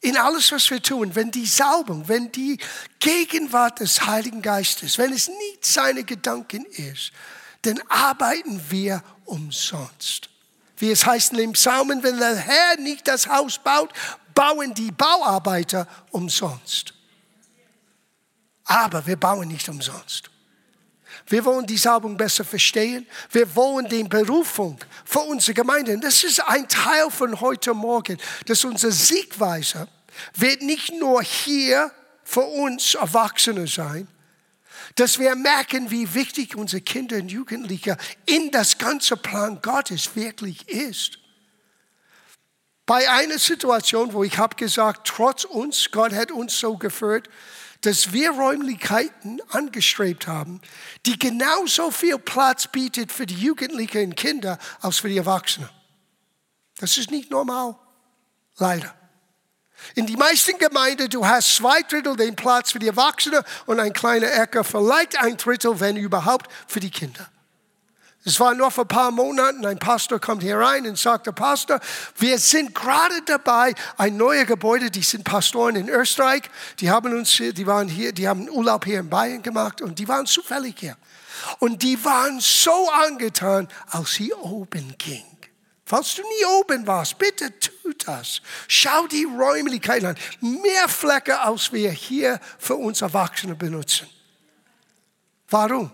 In 0.00 0.16
alles, 0.16 0.50
was 0.52 0.70
wir 0.70 0.80
tun, 0.80 1.14
wenn 1.14 1.30
die 1.30 1.44
Salbung, 1.44 2.08
wenn 2.08 2.32
die 2.32 2.56
Gegenwart 2.98 3.80
des 3.80 4.06
Heiligen 4.06 4.40
Geistes, 4.40 4.96
wenn 4.96 5.12
es 5.12 5.28
nicht 5.28 5.66
seine 5.66 6.04
Gedanken 6.04 6.64
ist, 6.64 7.12
dann 7.62 7.80
arbeiten 7.88 8.60
wir 8.70 9.02
umsonst 9.24 10.28
wie 10.82 10.90
es 10.90 11.06
heißt 11.06 11.30
in 11.30 11.38
den 11.38 11.52
Psalmen, 11.52 12.02
wenn 12.02 12.18
der 12.18 12.34
Herr 12.34 12.76
nicht 12.80 13.06
das 13.06 13.28
Haus 13.28 13.56
baut, 13.56 13.92
bauen 14.34 14.74
die 14.74 14.90
Bauarbeiter 14.90 15.86
umsonst. 16.10 16.92
Aber 18.64 19.06
wir 19.06 19.16
bauen 19.16 19.46
nicht 19.46 19.68
umsonst. 19.68 20.28
Wir 21.28 21.44
wollen 21.44 21.66
die 21.66 21.76
Salbung 21.76 22.16
besser 22.16 22.44
verstehen. 22.44 23.06
Wir 23.30 23.54
wollen 23.54 23.88
die 23.88 24.02
Berufung 24.02 24.76
für 25.04 25.20
unsere 25.20 25.54
Gemeinde. 25.54 25.96
Das 25.98 26.24
ist 26.24 26.40
ein 26.40 26.66
Teil 26.66 27.10
von 27.10 27.40
heute 27.40 27.74
Morgen, 27.74 28.18
dass 28.46 28.64
unsere 28.64 28.90
Siegweise 28.90 29.86
wird 30.34 30.62
nicht 30.62 30.92
nur 30.98 31.22
hier 31.22 31.92
für 32.24 32.42
uns 32.42 32.96
Erwachsene 32.96 33.68
sein, 33.68 34.08
dass 34.96 35.18
wir 35.18 35.34
merken, 35.34 35.90
wie 35.90 36.14
wichtig 36.14 36.56
unsere 36.56 36.82
Kinder 36.82 37.16
und 37.16 37.30
Jugendliche 37.30 37.96
in 38.26 38.50
das 38.50 38.78
ganze 38.78 39.16
Plan 39.16 39.60
Gottes 39.62 40.14
wirklich 40.16 40.68
ist. 40.68 41.18
Bei 42.84 43.08
einer 43.08 43.38
Situation, 43.38 44.12
wo 44.12 44.24
ich 44.24 44.38
habe 44.38 44.56
gesagt, 44.56 45.06
trotz 45.06 45.44
uns, 45.44 45.90
Gott 45.92 46.12
hat 46.12 46.32
uns 46.32 46.58
so 46.58 46.76
geführt, 46.76 47.28
dass 47.82 48.12
wir 48.12 48.30
Räumlichkeiten 48.30 49.40
angestrebt 49.50 50.26
haben, 50.26 50.60
die 51.04 51.18
genauso 51.18 51.90
viel 51.90 52.18
Platz 52.18 52.68
bietet 52.68 53.10
für 53.10 53.26
die 53.26 53.34
Jugendlichen 53.34 54.10
und 54.10 54.16
Kinder 54.16 54.58
als 54.80 54.98
für 54.98 55.08
die 55.08 55.18
Erwachsenen. 55.18 55.68
Das 56.78 56.96
ist 56.96 57.10
nicht 57.10 57.30
normal, 57.30 57.76
leider. 58.56 58.94
In 59.94 60.06
die 60.06 60.16
meisten 60.16 60.58
Gemeinden, 60.58 61.08
du 61.10 61.26
hast 61.26 61.56
zwei 61.56 61.82
Drittel 61.82 62.16
den 62.16 62.36
Platz 62.36 62.72
für 62.72 62.78
die 62.78 62.88
Erwachsenen 62.88 63.42
und 63.66 63.80
ein 63.80 63.92
kleiner 63.92 64.32
Ecke, 64.32 64.64
vielleicht 64.64 65.20
ein 65.20 65.36
Drittel, 65.36 65.80
wenn 65.80 65.96
überhaupt, 65.96 66.50
für 66.66 66.80
die 66.80 66.90
Kinder. 66.90 67.28
Es 68.24 68.38
war 68.38 68.54
nur 68.54 68.70
vor 68.70 68.84
ein 68.84 68.88
paar 68.88 69.10
Monaten, 69.10 69.66
ein 69.66 69.80
Pastor 69.80 70.20
kommt 70.20 70.44
hier 70.44 70.56
rein 70.56 70.86
und 70.86 70.96
sagte, 70.96 71.32
Pastor, 71.32 71.80
wir 72.16 72.38
sind 72.38 72.72
gerade 72.72 73.20
dabei, 73.26 73.74
ein 73.96 74.16
neues 74.16 74.46
Gebäude, 74.46 74.92
die 74.92 75.02
sind 75.02 75.24
Pastoren 75.24 75.74
in 75.74 75.88
Österreich, 75.88 76.42
die 76.78 76.88
haben 76.88 77.12
uns, 77.12 77.36
die 77.36 77.66
waren 77.66 77.88
hier, 77.88 78.12
die 78.12 78.28
haben 78.28 78.48
Urlaub 78.48 78.84
hier 78.84 79.00
in 79.00 79.10
Bayern 79.10 79.42
gemacht 79.42 79.82
und 79.82 79.98
die 79.98 80.06
waren 80.06 80.26
zufällig 80.26 80.76
hier. 80.78 80.96
Und 81.58 81.82
die 81.82 82.04
waren 82.04 82.38
so 82.38 82.90
angetan, 82.90 83.66
als 83.90 84.12
sie 84.12 84.32
oben 84.32 84.94
ging. 84.98 85.31
Falls 85.92 86.14
du 86.14 86.22
nie 86.22 86.46
oben 86.58 86.86
warst, 86.86 87.18
bitte 87.18 87.52
tu 87.60 87.92
das. 88.06 88.40
Schau 88.66 89.06
die 89.08 89.24
Räumlichkeiten 89.24 90.06
an. 90.06 90.16
Mehr 90.40 90.88
Flecke, 90.88 91.38
als 91.38 91.70
wir 91.70 91.90
hier 91.90 92.40
für 92.58 92.76
uns 92.76 93.02
Erwachsene 93.02 93.54
benutzen. 93.54 94.08
Warum? 95.50 95.90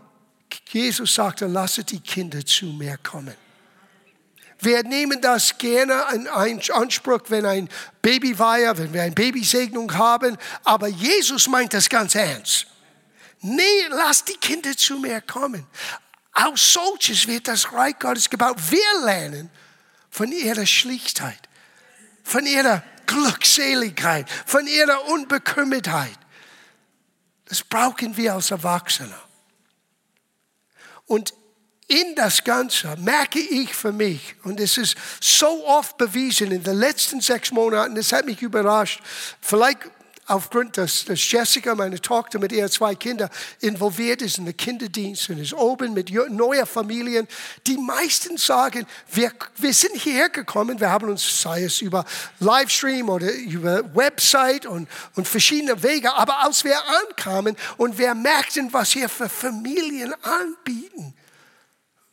Jesus 0.68 1.12
sagte, 1.12 1.46
lasst 1.46 1.90
die 1.90 1.98
Kinder 1.98 2.46
zu 2.46 2.66
mir 2.66 2.96
kommen. 2.98 3.34
Wir 4.60 4.84
nehmen 4.84 5.20
das 5.20 5.58
gerne 5.58 6.04
in 6.14 6.28
Anspruch, 6.28 7.22
wenn 7.26 7.44
ein 7.44 7.68
Babyweihe, 8.00 8.78
wenn 8.78 8.92
wir 8.92 9.02
eine 9.02 9.16
Babysegnung 9.16 9.92
haben, 9.98 10.38
aber 10.62 10.86
Jesus 10.86 11.48
meint 11.48 11.74
das 11.74 11.88
ganz 11.88 12.14
ernst. 12.14 12.68
Nee, 13.40 13.88
lass 13.88 14.24
die 14.24 14.36
Kinder 14.36 14.76
zu 14.76 15.00
mir 15.00 15.20
kommen. 15.22 15.66
Aus 16.34 16.72
solches 16.72 17.26
wird 17.26 17.48
das 17.48 17.72
Reich 17.72 17.98
Gottes 17.98 18.30
gebaut. 18.30 18.58
Wir 18.70 19.04
lernen, 19.04 19.50
von 20.10 20.32
ihrer 20.32 20.66
Schlichtheit, 20.66 21.48
von 22.22 22.46
ihrer 22.46 22.82
Glückseligkeit, 23.06 24.28
von 24.46 24.66
ihrer 24.66 25.06
Unbekümmertheit. 25.08 26.18
Das 27.46 27.62
brauchen 27.62 28.16
wir 28.16 28.34
als 28.34 28.50
Erwachsene. 28.50 29.18
Und 31.06 31.32
in 31.86 32.14
das 32.14 32.44
Ganze 32.44 32.94
merke 32.98 33.38
ich 33.38 33.74
für 33.74 33.92
mich, 33.92 34.36
und 34.44 34.60
es 34.60 34.76
ist 34.76 34.94
so 35.20 35.66
oft 35.66 35.96
bewiesen 35.96 36.52
in 36.52 36.62
den 36.62 36.76
letzten 36.76 37.22
sechs 37.22 37.50
Monaten, 37.50 37.94
das 37.94 38.12
hat 38.12 38.26
mich 38.26 38.42
überrascht, 38.42 39.00
vielleicht 39.40 39.90
aufgrund, 40.28 40.76
dass, 40.76 41.04
dass 41.04 41.30
Jessica, 41.30 41.74
meine 41.74 42.00
Tochter, 42.00 42.38
mit 42.38 42.52
ihren 42.52 42.70
zwei 42.70 42.94
Kindern 42.94 43.30
involviert 43.60 44.22
ist 44.22 44.38
in 44.38 44.44
den 44.44 44.56
Kinderdienst 44.56 45.30
und 45.30 45.38
ist 45.38 45.54
oben 45.54 45.94
mit 45.94 46.10
neuen 46.12 46.66
Familien. 46.66 47.26
Die 47.66 47.78
meisten 47.78 48.36
sagen, 48.36 48.86
wir, 49.10 49.32
wir 49.56 49.72
sind 49.72 49.96
hierher 49.96 50.28
gekommen, 50.28 50.78
wir 50.80 50.90
haben 50.90 51.08
uns, 51.08 51.42
sei 51.42 51.64
es 51.64 51.80
über 51.80 52.04
Livestream 52.40 53.08
oder 53.08 53.32
über 53.32 53.94
Website 53.94 54.66
und, 54.66 54.88
und 55.16 55.26
verschiedene 55.26 55.82
Wege, 55.82 56.12
aber 56.14 56.38
als 56.44 56.62
wir 56.62 56.76
ankamen 57.08 57.56
und 57.76 57.98
wir 57.98 58.14
merkten, 58.14 58.72
was 58.72 58.92
hier 58.92 59.08
für 59.08 59.28
Familien 59.28 60.14
anbieten, 60.22 61.14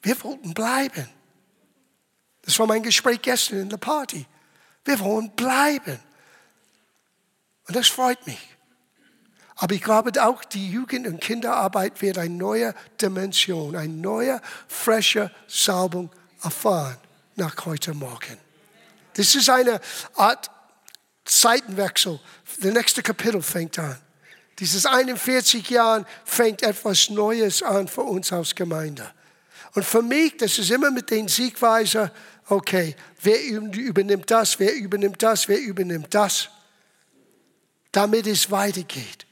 wir 0.01 0.23
wollten 0.23 0.53
bleiben. 0.53 1.09
Das 2.43 2.57
war 2.59 2.67
mein 2.67 2.83
Gespräch 2.83 3.21
gestern 3.21 3.61
in 3.61 3.69
der 3.69 3.77
Party. 3.77 4.25
Wir 4.85 4.99
wollen 4.99 5.31
bleiben. 5.31 5.99
Und 7.67 7.75
das 7.75 7.87
freut 7.87 8.25
mich. 8.27 8.39
Aber 9.57 9.73
ich 9.73 9.81
glaube 9.81 10.11
auch, 10.23 10.43
die 10.43 10.69
Jugend- 10.69 11.07
und 11.07 11.21
Kinderarbeit 11.21 12.01
wird 12.01 12.17
eine 12.17 12.33
neue 12.33 12.75
Dimension, 13.01 13.75
eine 13.75 13.91
neue, 13.91 14.41
frische 14.67 15.31
Salbung 15.47 16.11
erfahren 16.43 16.97
nach 17.35 17.65
heute 17.65 17.93
Morgen. 17.93 18.37
Das 19.13 19.33
ist 19.33 19.49
eine 19.49 19.79
Art 20.15 20.51
Zeitenwechsel. 21.23 22.19
Das 22.59 22.73
nächste 22.73 23.01
Kapitel 23.01 23.41
fängt 23.41 23.79
an. 23.79 23.97
Dieses 24.59 24.85
41 24.85 25.69
Jahren 25.69 26.05
fängt 26.25 26.61
etwas 26.61 27.09
Neues 27.09 27.63
an 27.63 27.87
für 27.87 28.01
uns 28.01 28.31
als 28.31 28.55
Gemeinde. 28.55 29.09
Und 29.73 29.85
für 29.85 30.01
mich, 30.01 30.37
das 30.37 30.57
ist 30.59 30.71
immer 30.71 30.91
mit 30.91 31.09
den 31.09 31.27
Siegweiser, 31.27 32.11
okay, 32.47 32.95
wer 33.21 33.41
übernimmt 33.43 34.29
das, 34.31 34.59
wer 34.59 34.73
übernimmt 34.75 35.21
das, 35.23 35.47
wer 35.47 35.59
übernimmt 35.59 36.13
das 36.13 36.49
damit 37.95 38.27
es 38.27 38.51
weitergeht. 38.51 39.25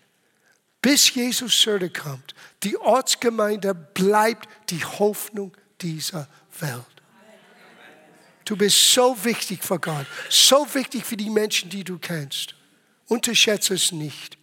Bis 0.82 1.14
Jesus 1.14 1.60
zurückkommt. 1.60 2.34
Die 2.64 2.78
Ortsgemeinde 2.78 3.74
bleibt 3.74 4.48
die 4.70 4.84
Hoffnung 4.84 5.52
dieser 5.82 6.30
Welt. 6.60 6.86
Du 8.46 8.56
bist 8.56 8.94
so 8.94 9.22
wichtig 9.24 9.64
für 9.64 9.80
Gott, 9.80 10.06
so 10.30 10.66
wichtig 10.74 11.06
für 11.06 11.18
die 11.18 11.30
Menschen, 11.30 11.70
die 11.70 11.84
du 11.84 11.98
kennst. 11.98 12.56
Unterschätze 13.08 13.74
es 13.74 13.92
nicht. 13.92 14.38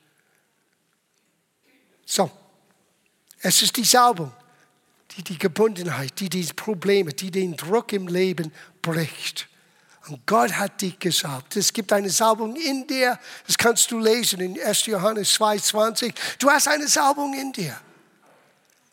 So, 2.05 2.31
es 3.41 3.63
ist 3.63 3.77
die 3.77 3.85
Salbung, 3.85 4.33
die 5.17 5.23
die 5.23 5.39
Gebundenheit, 5.39 6.19
die 6.21 6.29
die 6.29 6.45
Probleme, 6.45 7.13
die 7.13 7.31
den 7.31 7.57
Druck 7.57 7.93
im 7.93 8.07
Leben 8.07 8.53
bricht. 8.83 9.50
Und 10.11 10.27
Gott 10.27 10.53
hat 10.53 10.83
dich 10.83 10.99
gesalbt. 10.99 11.57
Es 11.57 11.73
gibt 11.73 11.93
eine 11.93 12.11
Salbung 12.11 12.57
in 12.57 12.87
dir. 12.87 13.19
Das 13.47 13.57
kannst 13.57 13.91
du 13.91 13.99
lesen 13.99 14.41
in 14.41 14.61
1. 14.61 14.87
Johannes 14.87 15.39
2,20. 15.39 16.13
Du 16.39 16.51
hast 16.51 16.67
eine 16.67 16.89
Salbung 16.89 17.33
in 17.35 17.53
dir. 17.53 17.79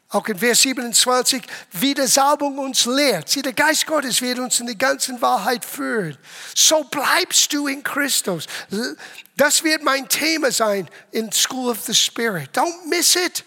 Auch 0.09 0.25
in 0.27 0.37
Vers 0.37 0.61
27, 0.61 1.43
wie 1.73 1.93
die 1.93 2.07
Salbung 2.07 2.59
uns 2.59 2.85
lehrt. 2.85 3.27
Sieh, 3.27 3.41
der 3.41 3.51
Geist 3.51 3.85
Gottes 3.85 4.21
wird 4.21 4.39
uns 4.39 4.59
in 4.59 4.67
die 4.67 4.77
ganze 4.77 5.19
Wahrheit 5.21 5.65
führen. 5.65 6.17
So 6.55 6.83
bleibst 6.85 7.51
du 7.51 7.67
in 7.67 7.83
Christus. 7.83 8.45
Das 9.35 9.63
wird 9.63 9.83
mein 9.83 10.07
Thema 10.07 10.51
sein 10.51 10.87
in 11.11 11.31
School 11.31 11.71
of 11.71 11.81
the 11.81 11.93
Spirit. 11.93 12.55
Don't 12.55 12.87
miss 12.87 13.15
it. 13.15 13.43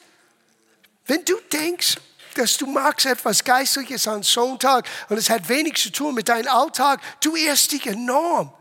Wenn 1.07 1.25
du 1.25 1.37
denkst, 1.50 1.97
dass 2.34 2.56
du 2.56 2.66
magst 2.66 3.06
etwas 3.06 3.44
Geistliches 3.44 4.06
am 4.08 4.22
Sonntag 4.22 4.87
und 5.08 5.16
es 5.16 5.30
hat 5.30 5.49
wenig 5.49 5.76
zu 5.76 5.90
tun 5.90 6.14
mit 6.14 6.28
deinem 6.28 6.49
Alltag, 6.49 7.00
du 7.20 7.37
irrst 7.37 7.72
dich 7.72 7.87
enorm. 7.87 8.52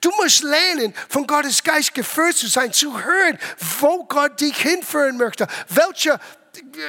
Du 0.00 0.10
musst 0.12 0.42
lernen, 0.42 0.94
von 1.08 1.26
Gottes 1.26 1.62
Geist 1.62 1.94
geführt 1.94 2.36
zu 2.36 2.46
sein, 2.46 2.72
zu 2.72 3.02
hören, 3.02 3.38
wo 3.80 4.04
Gott 4.04 4.40
dich 4.40 4.56
hinführen 4.56 5.16
möchte. 5.16 5.46
Welche, 5.68 6.20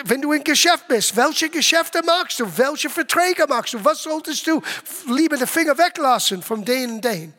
wenn 0.05 0.21
du 0.21 0.31
im 0.31 0.43
Geschäft 0.43 0.87
bist, 0.87 1.15
welche 1.15 1.49
Geschäfte 1.49 2.01
magst 2.03 2.39
du? 2.39 2.57
Welche 2.57 2.89
Verträge 2.89 3.45
magst 3.47 3.73
du? 3.73 3.83
Was 3.83 4.03
solltest 4.03 4.45
du 4.47 4.61
lieber 5.07 5.37
den 5.37 5.47
Finger 5.47 5.77
weglassen 5.77 6.43
von 6.43 6.63
denen 6.63 6.95
und 6.95 7.05
denen? 7.05 7.33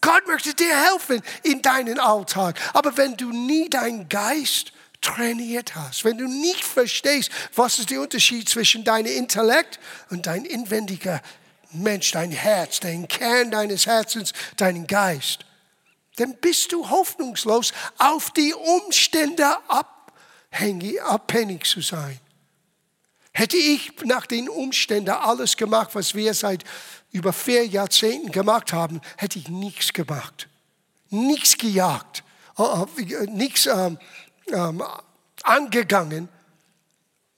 Gott 0.00 0.26
möchte 0.26 0.54
dir 0.54 0.76
helfen 0.90 1.22
in 1.42 1.62
deinen 1.62 1.98
Alltag. 1.98 2.58
Aber 2.74 2.96
wenn 2.96 3.16
du 3.16 3.30
nie 3.30 3.68
deinen 3.68 4.08
Geist 4.08 4.72
trainiert 5.00 5.74
hast, 5.74 6.04
wenn 6.04 6.18
du 6.18 6.26
nicht 6.26 6.64
verstehst, 6.64 7.30
was 7.54 7.78
ist 7.78 7.90
der 7.90 8.00
Unterschied 8.00 8.48
zwischen 8.48 8.84
deinem 8.84 9.12
Intellekt 9.12 9.78
und 10.10 10.26
deinem 10.26 10.44
inwendiger 10.44 11.22
Mensch, 11.72 12.12
dein 12.12 12.30
Herz, 12.30 12.80
dein 12.80 13.08
Kern 13.08 13.50
deines 13.50 13.86
Herzens, 13.86 14.32
deinen 14.56 14.86
Geist, 14.86 15.44
dann 16.16 16.34
bist 16.36 16.72
du 16.72 16.88
hoffnungslos, 16.88 17.72
auf 17.98 18.30
die 18.30 18.54
Umstände 18.54 19.46
abhängig, 19.68 21.02
abhängig 21.02 21.66
zu 21.66 21.80
sein. 21.80 22.18
Hätte 23.32 23.58
ich 23.58 23.92
nach 24.04 24.24
den 24.24 24.48
Umständen 24.48 25.10
alles 25.10 25.58
gemacht, 25.58 25.90
was 25.94 26.14
wir 26.14 26.32
seit 26.32 26.64
über 27.12 27.34
vier 27.34 27.66
Jahrzehnten 27.66 28.32
gemacht 28.32 28.72
haben, 28.72 29.00
hätte 29.18 29.38
ich 29.38 29.48
nichts 29.48 29.92
gemacht. 29.92 30.48
Nichts 31.10 31.58
gejagt. 31.58 32.24
Oh, 32.56 32.86
oh, 32.86 33.04
nichts 33.26 33.66
ähm, 33.66 33.98
ähm, 34.48 34.82
angegangen, 35.42 36.28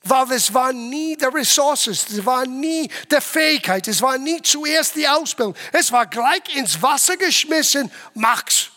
weil 0.03 0.33
es 0.33 0.53
war 0.55 0.73
nie 0.73 1.17
die 1.17 1.25
Ressourcen, 1.25 1.93
es 1.93 2.25
war 2.25 2.47
nie 2.47 2.89
die 3.11 3.21
Fähigkeit, 3.21 3.87
es 3.89 4.01
war 4.01 4.17
nie 4.17 4.41
zuerst 4.43 4.95
die 4.95 5.09
Ausbildung. 5.09 5.55
Es 5.73 5.93
war 5.93 6.07
gleich 6.07 6.55
ins 6.55 6.81
Wasser 6.81 7.17
geschmissen, 7.17 7.91
Max. 8.15 8.71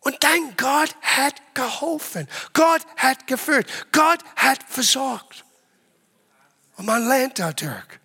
Und 0.00 0.22
dein 0.22 0.56
Gott 0.56 0.94
hat 1.00 1.34
geholfen. 1.54 2.28
Gott 2.52 2.82
hat 2.96 3.26
geführt. 3.28 3.68
Gott 3.92 4.18
hat 4.34 4.58
versorgt. 4.68 5.44
Und 6.76 6.86
man 6.86 7.06
lernt 7.06 7.38
dadurch. 7.38 8.00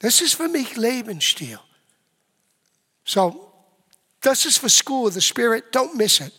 Das 0.00 0.20
ist 0.20 0.34
für 0.34 0.48
mich 0.48 0.76
Lebensstil. 0.76 1.58
So, 3.04 3.50
das 4.20 4.44
ist 4.44 4.58
für 4.58 4.68
School 4.68 5.08
of 5.08 5.14
the 5.14 5.22
Spirit. 5.22 5.74
Don't 5.74 5.94
miss 5.94 6.20
it. 6.20 6.32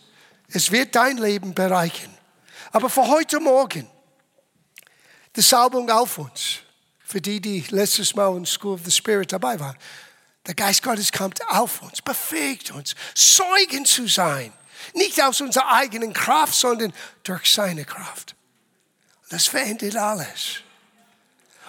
Es 0.48 0.70
wird 0.70 0.94
dein 0.94 1.18
Leben 1.18 1.54
bereichern. 1.54 2.16
Aber 2.72 2.90
für 2.90 3.06
heute 3.06 3.40
Morgen, 3.40 3.88
die 5.34 5.40
Salbung 5.40 5.90
auf 5.90 6.18
uns, 6.18 6.60
für 7.04 7.20
die, 7.20 7.40
die 7.40 7.64
letztes 7.70 8.14
Mal 8.14 8.36
in 8.36 8.46
School 8.46 8.74
of 8.74 8.80
the 8.84 8.90
Spirit 8.90 9.32
dabei 9.32 9.58
waren. 9.60 9.76
Der 10.46 10.54
Geist 10.54 10.82
Gottes 10.82 11.12
kommt 11.12 11.40
auf 11.48 11.82
uns, 11.82 12.02
befähigt 12.02 12.72
uns, 12.72 12.94
Zeugen 13.14 13.84
zu 13.84 14.06
sein. 14.08 14.52
Nicht 14.94 15.22
aus 15.22 15.40
unserer 15.40 15.72
eigenen 15.72 16.12
Kraft, 16.12 16.54
sondern 16.54 16.92
durch 17.22 17.52
seine 17.52 17.84
Kraft. 17.84 18.34
Das 19.28 19.46
verändert 19.46 19.96
alles. 19.96 20.60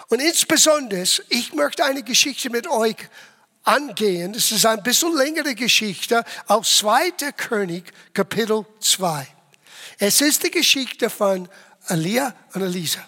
Und 0.08 0.20
insbesondere, 0.20 1.04
ich 1.28 1.52
möchte 1.52 1.84
eine 1.84 2.02
Geschichte 2.02 2.50
mit 2.50 2.66
euch 2.68 2.96
angehen. 3.64 4.32
Das 4.32 4.50
ist 4.50 4.64
ein 4.66 4.82
bisschen 4.82 5.16
längere 5.16 5.54
Geschichte 5.54 6.24
aus 6.46 6.78
2. 6.78 7.10
König, 7.36 7.92
Kapitel 8.12 8.64
2. 8.80 9.26
Es 9.98 10.20
ist 10.20 10.44
die 10.44 10.50
Geschichte 10.50 11.10
von 11.10 11.48
Elia 11.88 12.34
und 12.54 12.62
Elisa. 12.62 13.04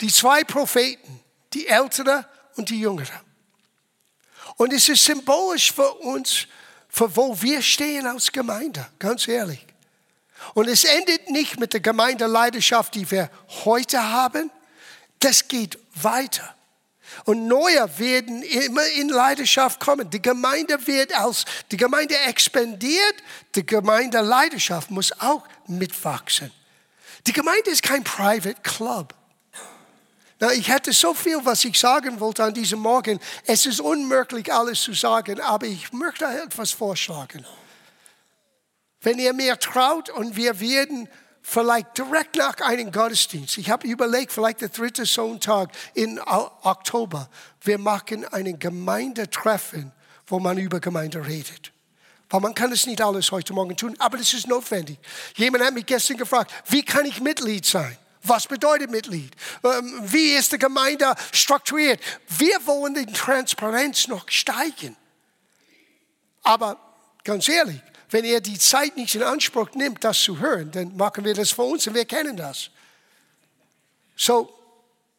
Die 0.00 0.12
zwei 0.12 0.44
Propheten, 0.44 1.20
die 1.52 1.66
ältere 1.66 2.26
und 2.56 2.70
die 2.70 2.80
jüngere. 2.80 3.20
Und 4.56 4.72
es 4.72 4.88
ist 4.88 5.04
symbolisch 5.04 5.72
für 5.72 5.92
uns, 5.92 6.46
für 6.88 7.14
wo 7.16 7.40
wir 7.40 7.62
stehen 7.62 8.06
als 8.06 8.32
Gemeinde, 8.32 8.86
ganz 8.98 9.28
ehrlich. 9.28 9.64
Und 10.54 10.68
es 10.68 10.84
endet 10.84 11.30
nicht 11.30 11.60
mit 11.60 11.72
der 11.72 11.80
Gemeindeleidenschaft, 11.80 12.94
die 12.94 13.10
wir 13.10 13.30
heute 13.64 14.02
haben. 14.02 14.50
Das 15.18 15.46
geht 15.46 15.78
weiter. 15.94 16.54
Und 17.24 17.46
neue 17.46 17.98
werden 17.98 18.42
immer 18.42 18.86
in 18.96 19.08
Leidenschaft 19.08 19.80
kommen. 19.80 20.10
Die 20.10 20.22
Gemeinde 20.22 20.86
wird 20.86 21.18
als, 21.18 21.44
die 21.70 21.76
Gemeinde 21.76 22.16
expandiert, 22.26 23.14
die 23.54 23.66
Gemeindeleidenschaft 23.66 24.90
muss 24.90 25.12
auch 25.20 25.46
mitwachsen. 25.66 26.52
Die 27.26 27.32
Gemeinde 27.32 27.70
ist 27.70 27.82
kein 27.82 28.04
Private 28.04 28.60
Club. 28.62 29.14
Na, 30.38 30.52
ich 30.52 30.68
hätte 30.68 30.92
so 30.92 31.12
viel, 31.12 31.38
was 31.44 31.64
ich 31.64 31.78
sagen 31.78 32.18
wollte 32.18 32.42
an 32.42 32.54
diesem 32.54 32.80
Morgen. 32.80 33.20
Es 33.44 33.66
ist 33.66 33.78
unmöglich, 33.78 34.50
alles 34.50 34.80
zu 34.80 34.94
sagen, 34.94 35.38
aber 35.40 35.66
ich 35.66 35.92
möchte 35.92 36.24
etwas 36.24 36.72
vorschlagen. 36.72 37.44
Wenn 39.02 39.18
ihr 39.18 39.34
mir 39.34 39.58
traut 39.58 40.08
und 40.08 40.36
wir 40.36 40.58
werden 40.60 41.08
vielleicht 41.42 41.96
direkt 41.98 42.36
nach 42.36 42.56
einem 42.60 42.92
Gottesdienst. 42.92 43.58
Ich 43.58 43.70
habe 43.70 43.86
überlegt, 43.86 44.32
vielleicht 44.32 44.60
der 44.60 44.68
dritte 44.68 45.06
Sonntag 45.06 45.70
in 45.94 46.20
Oktober. 46.20 47.28
Wir 47.62 47.78
machen 47.78 48.24
ein 48.26 48.58
Gemeindetreffen, 48.58 49.92
wo 50.26 50.38
man 50.38 50.58
über 50.58 50.80
Gemeinde 50.80 51.26
redet. 51.26 51.72
Weil 52.28 52.40
man 52.40 52.54
kann 52.54 52.70
es 52.70 52.86
nicht 52.86 53.02
alles 53.02 53.32
heute 53.32 53.52
Morgen 53.52 53.76
tun, 53.76 53.96
aber 53.98 54.16
das 54.16 54.32
ist 54.32 54.46
notwendig. 54.46 54.98
Jemand 55.34 55.64
hat 55.64 55.74
mich 55.74 55.86
gestern 55.86 56.16
gefragt, 56.16 56.52
wie 56.68 56.84
kann 56.84 57.04
ich 57.04 57.20
Mitglied 57.20 57.66
sein? 57.66 57.96
Was 58.22 58.46
bedeutet 58.46 58.90
Mitglied? 58.90 59.34
Ähm, 59.64 60.00
wie 60.04 60.34
ist 60.34 60.52
die 60.52 60.58
Gemeinde 60.58 61.14
strukturiert? 61.32 62.00
Wir 62.28 62.64
wollen 62.66 62.94
die 62.94 63.06
Transparenz 63.06 64.08
noch 64.08 64.28
steigen. 64.28 64.96
Aber 66.42 66.76
ganz 67.24 67.48
ehrlich, 67.48 67.80
wenn 68.10 68.24
er 68.24 68.40
die 68.40 68.58
Zeit 68.58 68.96
nicht 68.96 69.14
in 69.14 69.22
Anspruch 69.22 69.70
nimmt, 69.74 70.04
das 70.04 70.20
zu 70.20 70.38
hören, 70.38 70.70
dann 70.70 70.96
machen 70.96 71.24
wir 71.24 71.34
das 71.34 71.50
für 71.50 71.62
uns 71.62 71.86
und 71.86 71.94
wir 71.94 72.04
kennen 72.04 72.36
das. 72.36 72.70
So, 74.16 74.52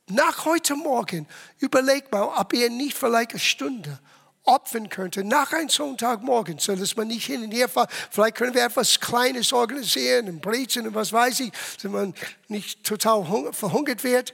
nach 0.08 0.46
heute 0.46 0.76
Morgen, 0.76 1.28
überleg 1.60 2.12
mal, 2.12 2.24
ob 2.24 2.54
ihr 2.54 2.70
nicht 2.70 2.98
vielleicht 2.98 3.32
eine 3.32 3.40
Stunde 3.40 4.00
opfern 4.44 4.90
könnte, 4.90 5.24
nach 5.24 5.54
einem 5.54 5.70
Sonntagmorgen, 5.70 6.58
so 6.60 6.76
dass 6.76 6.96
man 6.96 7.08
nicht 7.08 7.26
hin 7.26 7.44
und 7.44 7.52
her 7.52 7.70
fährt. 7.70 7.92
Vielleicht 8.10 8.36
können 8.36 8.54
wir 8.54 8.66
etwas 8.66 9.00
Kleines 9.00 9.54
organisieren, 9.54 10.28
ein 10.28 10.40
Brezen 10.40 10.88
und 10.88 10.96
was 10.96 11.14
weiß 11.14 11.42
ich, 11.42 11.52
dass 11.82 11.92
man 11.92 12.14
nicht 12.48 12.84
total 12.84 13.54
verhungert 13.54 14.04
wird. 14.04 14.34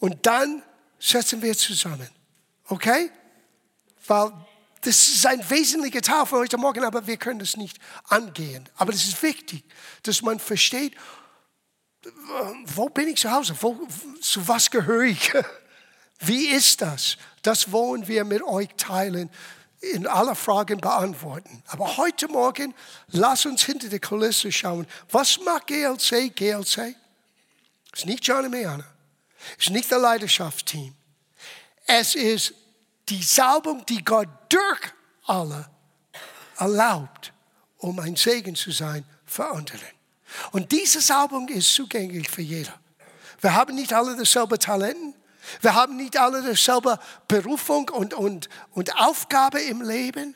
Und 0.00 0.26
dann 0.26 0.62
setzen 0.98 1.42
wir 1.42 1.56
zusammen. 1.56 2.08
Okay? 2.68 3.10
Weil 4.06 4.32
das 4.84 5.08
ist 5.08 5.26
ein 5.26 5.48
wesentlicher 5.48 6.02
Teil 6.02 6.26
für 6.26 6.36
heute 6.36 6.58
Morgen, 6.58 6.84
aber 6.84 7.06
wir 7.06 7.16
können 7.16 7.38
das 7.38 7.56
nicht 7.56 7.78
angehen. 8.08 8.68
Aber 8.76 8.92
es 8.92 9.06
ist 9.06 9.22
wichtig, 9.22 9.64
dass 10.02 10.20
man 10.20 10.38
versteht, 10.38 10.94
wo 12.66 12.90
bin 12.90 13.08
ich 13.08 13.18
zu 13.18 13.30
Hause? 13.30 13.56
Wo, 13.60 13.88
zu 14.20 14.46
was 14.46 14.70
gehöre 14.70 15.04
ich? 15.04 15.32
Wie 16.20 16.48
ist 16.48 16.82
das? 16.82 17.16
Das 17.42 17.72
wollen 17.72 18.06
wir 18.06 18.24
mit 18.24 18.42
euch 18.42 18.68
teilen, 18.76 19.30
in 19.80 20.06
aller 20.06 20.34
Fragen 20.34 20.80
beantworten. 20.80 21.62
Aber 21.66 21.96
heute 21.96 22.28
Morgen, 22.28 22.74
lass 23.08 23.46
uns 23.46 23.64
hinter 23.64 23.88
die 23.88 23.98
Kulisse 23.98 24.50
schauen. 24.52 24.86
Was 25.10 25.40
macht 25.40 25.66
GLC? 25.66 26.34
GLC 26.34 26.94
ist 27.92 28.06
nicht 28.06 28.26
John 28.26 28.44
und 28.44 28.50
Meana. 28.50 28.84
Ist 29.58 29.70
nicht 29.70 29.90
das 29.90 30.00
Leidenschaftsteam. 30.00 30.94
Es 31.86 32.14
ist 32.14 32.54
die 33.08 33.22
Salbung, 33.22 33.84
die 33.86 34.02
Gott 34.04 34.28
durch 34.48 34.80
alle 35.26 35.68
erlaubt, 36.58 37.32
um 37.78 37.98
ein 37.98 38.16
Segen 38.16 38.54
zu 38.54 38.70
sein 38.70 39.04
für 39.24 39.46
andere. 39.46 39.84
Und 40.52 40.72
diese 40.72 41.00
Salbung 41.00 41.48
ist 41.48 41.74
zugänglich 41.74 42.28
für 42.28 42.42
jeder. 42.42 42.74
Wir 43.40 43.54
haben 43.54 43.74
nicht 43.74 43.92
alle 43.92 44.16
dasselbe 44.16 44.58
Talenten. 44.58 45.14
Wir 45.60 45.74
haben 45.74 45.96
nicht 45.96 46.16
alle 46.16 46.42
dasselbe 46.42 46.98
Berufung 47.28 47.88
und, 47.90 48.14
und, 48.14 48.48
und 48.70 48.96
Aufgabe 48.96 49.60
im 49.60 49.82
Leben. 49.82 50.34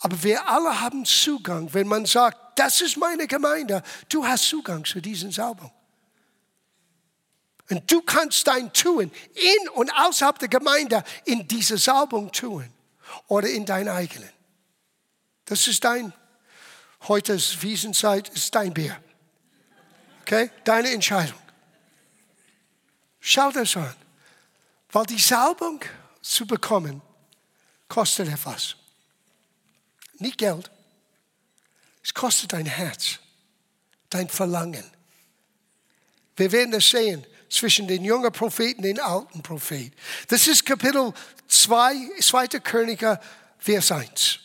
Aber 0.00 0.22
wir 0.22 0.48
alle 0.48 0.80
haben 0.80 1.04
Zugang. 1.04 1.72
Wenn 1.72 1.88
man 1.88 2.06
sagt, 2.06 2.58
das 2.58 2.80
ist 2.80 2.96
meine 2.96 3.26
Gemeinde, 3.26 3.82
du 4.08 4.26
hast 4.26 4.48
Zugang 4.48 4.84
zu 4.84 5.00
diesen 5.00 5.30
Salbung. 5.30 5.72
Und 7.70 7.90
du 7.90 8.02
kannst 8.02 8.46
dein 8.48 8.72
Tun 8.72 9.12
in 9.34 9.68
und 9.70 9.90
außerhalb 9.92 10.38
der 10.40 10.48
Gemeinde 10.48 11.04
in 11.24 11.46
dieser 11.46 11.78
Salbung 11.78 12.32
tun 12.32 12.68
oder 13.28 13.48
in 13.48 13.64
dein 13.64 13.88
eigenen. 13.88 14.28
Das 15.44 15.68
ist 15.68 15.84
dein, 15.84 16.12
heute 17.06 17.34
ist 17.34 17.62
Wiesenzeit, 17.62 18.28
ist 18.30 18.52
dein 18.54 18.74
Bier. 18.74 19.00
Okay? 20.22 20.50
Deine 20.64 20.90
Entscheidung. 20.90 21.38
Schau 23.20 23.52
das 23.52 23.76
an. 23.76 23.94
Weil 24.90 25.06
die 25.06 25.18
Salbung 25.18 25.80
zu 26.20 26.46
bekommen, 26.46 27.00
kostet 27.88 28.28
etwas. 28.28 28.74
Nicht 30.18 30.38
Geld. 30.38 30.70
Es 32.02 32.12
kostet 32.12 32.52
dein 32.52 32.66
Herz, 32.66 33.20
dein 34.08 34.28
Verlangen. 34.28 34.90
Wir 36.36 36.50
werden 36.50 36.74
es 36.74 36.90
sehen 36.90 37.24
zwischen 37.50 37.88
den 37.88 38.04
jungen 38.04 38.32
Propheten 38.32 38.78
und 38.78 38.86
den 38.86 39.00
alten 39.00 39.42
Propheten. 39.42 39.92
Das 40.28 40.46
ist 40.46 40.64
Kapitel 40.64 41.12
2, 41.48 41.94
2. 42.20 42.46
Könige, 42.60 43.20
Vers 43.58 43.92
1. 43.92 44.38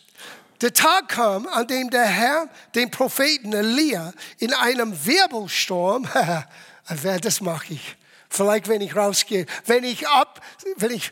Der 0.62 0.74
Tag 0.74 1.10
kam, 1.10 1.48
an 1.48 1.68
dem 1.68 1.90
der 1.90 2.06
Herr 2.06 2.50
den 2.74 2.90
Propheten 2.90 3.54
Elia 3.54 4.14
in 4.40 4.54
einem 4.54 5.06
Wirbelsturm, 5.06 6.08
das 7.22 7.42
mache 7.42 7.74
ich, 7.74 7.96
vielleicht 8.30 8.68
wenn 8.68 8.82
ich 8.82 8.96
rausgehe, 8.96 9.46
wenn 9.66 9.84
ich, 9.84 10.08
ab, 10.08 10.42
wenn 10.78 10.92
ich 10.92 11.12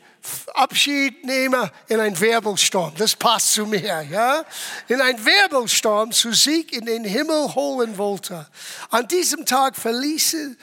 Abschied 0.53 1.25
nehme 1.25 1.71
in 1.89 1.99
einen 1.99 2.17
Wirbelsturm, 2.19 2.93
das 2.97 3.15
passt 3.15 3.53
zu 3.53 3.65
mir, 3.65 4.01
ja, 4.09 4.45
in 4.87 5.01
einen 5.01 5.23
Wirbelsturm 5.25 6.11
zu 6.11 6.31
Sieg 6.31 6.71
in 6.71 6.85
den 6.85 7.03
Himmel 7.03 7.53
holen 7.53 7.97
wollte. 7.97 8.47
An 8.89 9.07
diesem 9.09 9.45
Tag 9.45 9.75
verließen 9.75 10.57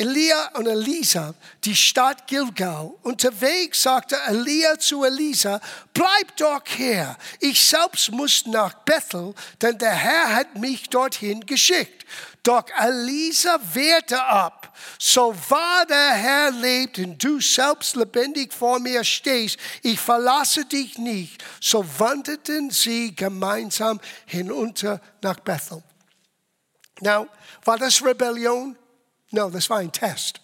Elia 0.00 0.48
und 0.54 0.66
Elisa 0.66 1.34
die 1.62 1.76
Stadt 1.76 2.26
Gilgal. 2.26 2.90
Unterwegs 3.02 3.82
sagte 3.82 4.16
Elia 4.26 4.78
zu 4.78 5.04
Elisa, 5.04 5.60
bleib 5.92 6.34
doch 6.38 6.62
hier. 6.66 7.18
Ich 7.38 7.62
selbst 7.62 8.10
muss 8.10 8.46
nach 8.46 8.72
Bethel, 8.84 9.34
denn 9.60 9.76
der 9.76 9.92
Herr 9.92 10.34
hat 10.36 10.56
mich 10.56 10.88
dorthin 10.88 11.44
geschickt. 11.44 12.06
Doch 12.42 12.64
Elisa 12.78 13.60
wehrte 13.74 14.24
ab. 14.24 14.74
So 14.98 15.34
wahr 15.50 15.84
der 15.84 16.12
Herr 16.14 16.50
lebt 16.50 16.98
und 16.98 17.22
du 17.22 17.38
selbst 17.38 17.94
lebendig 17.94 18.54
vor 18.54 18.78
mir 18.78 19.04
stehst, 19.04 19.58
ich 19.82 20.00
verlasse 20.00 20.64
dich 20.64 20.96
nicht. 20.96 21.44
So 21.60 21.84
wanderten 21.98 22.70
sie 22.70 23.14
gemeinsam 23.14 24.00
hinunter 24.24 25.02
nach 25.20 25.40
Bethel. 25.40 25.82
Now, 27.02 27.28
war 27.66 27.76
das 27.76 28.02
Rebellion? 28.02 28.76
No, 29.30 29.50
das 29.50 29.70
war 29.70 29.78
ein 29.78 29.92
Test. 29.92 30.40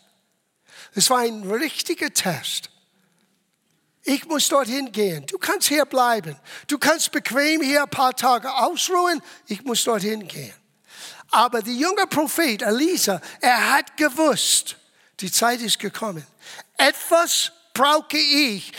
Das 0.95 1.11
war 1.11 1.19
ein 1.19 1.43
richtiger 1.51 2.13
Test. 2.13 2.71
Ich 4.03 4.25
muss 4.27 4.49
dorthin 4.49 4.93
gehen. 4.93 5.27
Du 5.27 5.37
kannst 5.37 5.67
hier 5.67 5.85
bleiben. 5.85 6.37
Du 6.69 6.79
kannst 6.79 7.11
bequem 7.11 7.61
hier 7.61 7.83
ein 7.83 7.91
paar 7.91 8.15
Tage 8.15 8.53
ausruhen. 8.55 9.21
Ich 9.49 9.65
muss 9.65 9.83
dorthin 9.83 10.29
gehen. 10.29 10.55
Aber 11.31 11.61
der 11.61 11.75
junge 11.75 12.07
Prophet 12.07 12.63
Elisa, 12.63 13.21
er 13.41 13.73
hat 13.73 13.97
gewusst, 13.97 14.77
die 15.19 15.31
Zeit 15.31 15.61
ist 15.61 15.81
gekommen. 15.81 16.25
Etwas 16.77 17.51
brauche 17.75 18.17
ich, 18.17 18.73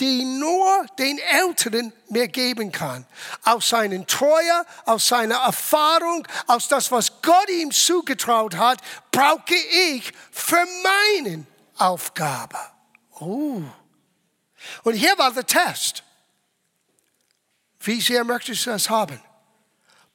die 0.00 0.24
nur 0.24 0.86
den 0.98 1.18
Älteren 1.18 1.92
mir 2.08 2.28
geben 2.28 2.72
kann. 2.72 3.06
Aus 3.44 3.68
seinen 3.68 4.06
Treue, 4.06 4.66
aus 4.86 5.08
seiner 5.08 5.36
Erfahrung, 5.36 6.26
aus 6.46 6.68
das, 6.68 6.90
was 6.90 7.22
Gott 7.22 7.48
ihm 7.48 7.70
zugetraut 7.70 8.56
hat, 8.56 8.80
brauche 9.12 9.54
ich 9.54 10.12
für 10.30 10.66
meine 10.82 11.46
Aufgabe. 11.78 12.58
Oh. 13.20 13.62
Und 14.82 14.94
hier 14.94 15.16
war 15.18 15.32
der 15.32 15.46
Test. 15.46 16.02
Wie 17.80 18.00
sehr 18.00 18.24
möchtest 18.24 18.66
du 18.66 18.70
das 18.70 18.88
haben? 18.88 19.20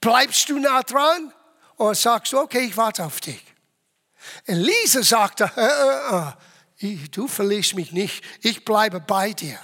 Bleibst 0.02 0.50
du 0.50 0.60
nah 0.60 0.82
dran 0.82 1.34
oder 1.78 1.96
sagst 1.96 2.34
du, 2.34 2.40
okay, 2.40 2.62
ich 2.62 2.78
warte 2.78 3.06
auf 3.06 3.22
dich? 3.22 3.44
Elisa 4.46 5.04
sagte, 5.04 5.52
äh, 5.56 5.62
äh, 5.62 6.18
äh 6.18 6.32
du 7.12 7.28
verlierst 7.28 7.76
mich 7.76 7.92
nicht, 7.92 8.24
ich 8.42 8.64
bleibe 8.64 9.00
bei 9.00 9.34
dir. 9.34 9.60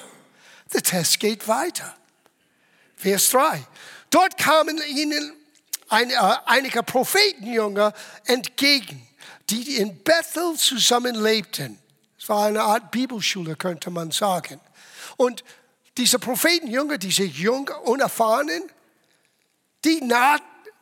Der 0.74 0.84
Test 0.84 1.20
geht 1.20 1.48
weiter. 1.48 1.96
Vers 2.96 3.30
3. 3.30 3.64
Dort 4.10 4.38
kamen 4.38 4.82
ihnen 4.90 5.34
ein, 5.90 6.10
äh, 6.10 6.16
einige 6.46 6.84
Prophetenjünger 6.84 7.94
entgegen, 8.26 9.08
die 9.50 9.78
in 9.78 10.04
Bethel 10.04 10.56
zusammen 10.56 11.16
lebten. 11.16 11.78
Es 12.18 12.30
war 12.30 12.48
eine 12.48 12.64
Art 12.64 12.92
Bibelschule, 12.92 13.56
könnte 13.56 13.92
man 13.92 14.12
sagen. 14.12 14.60
Und 15.18 15.44
diese 15.98 16.20
Prophetenjünger, 16.20 16.98
diese 16.98 17.24
jung, 17.24 17.70
unerfahrenen, 17.84 18.64
die, 19.84 20.02
nah, 20.02 20.38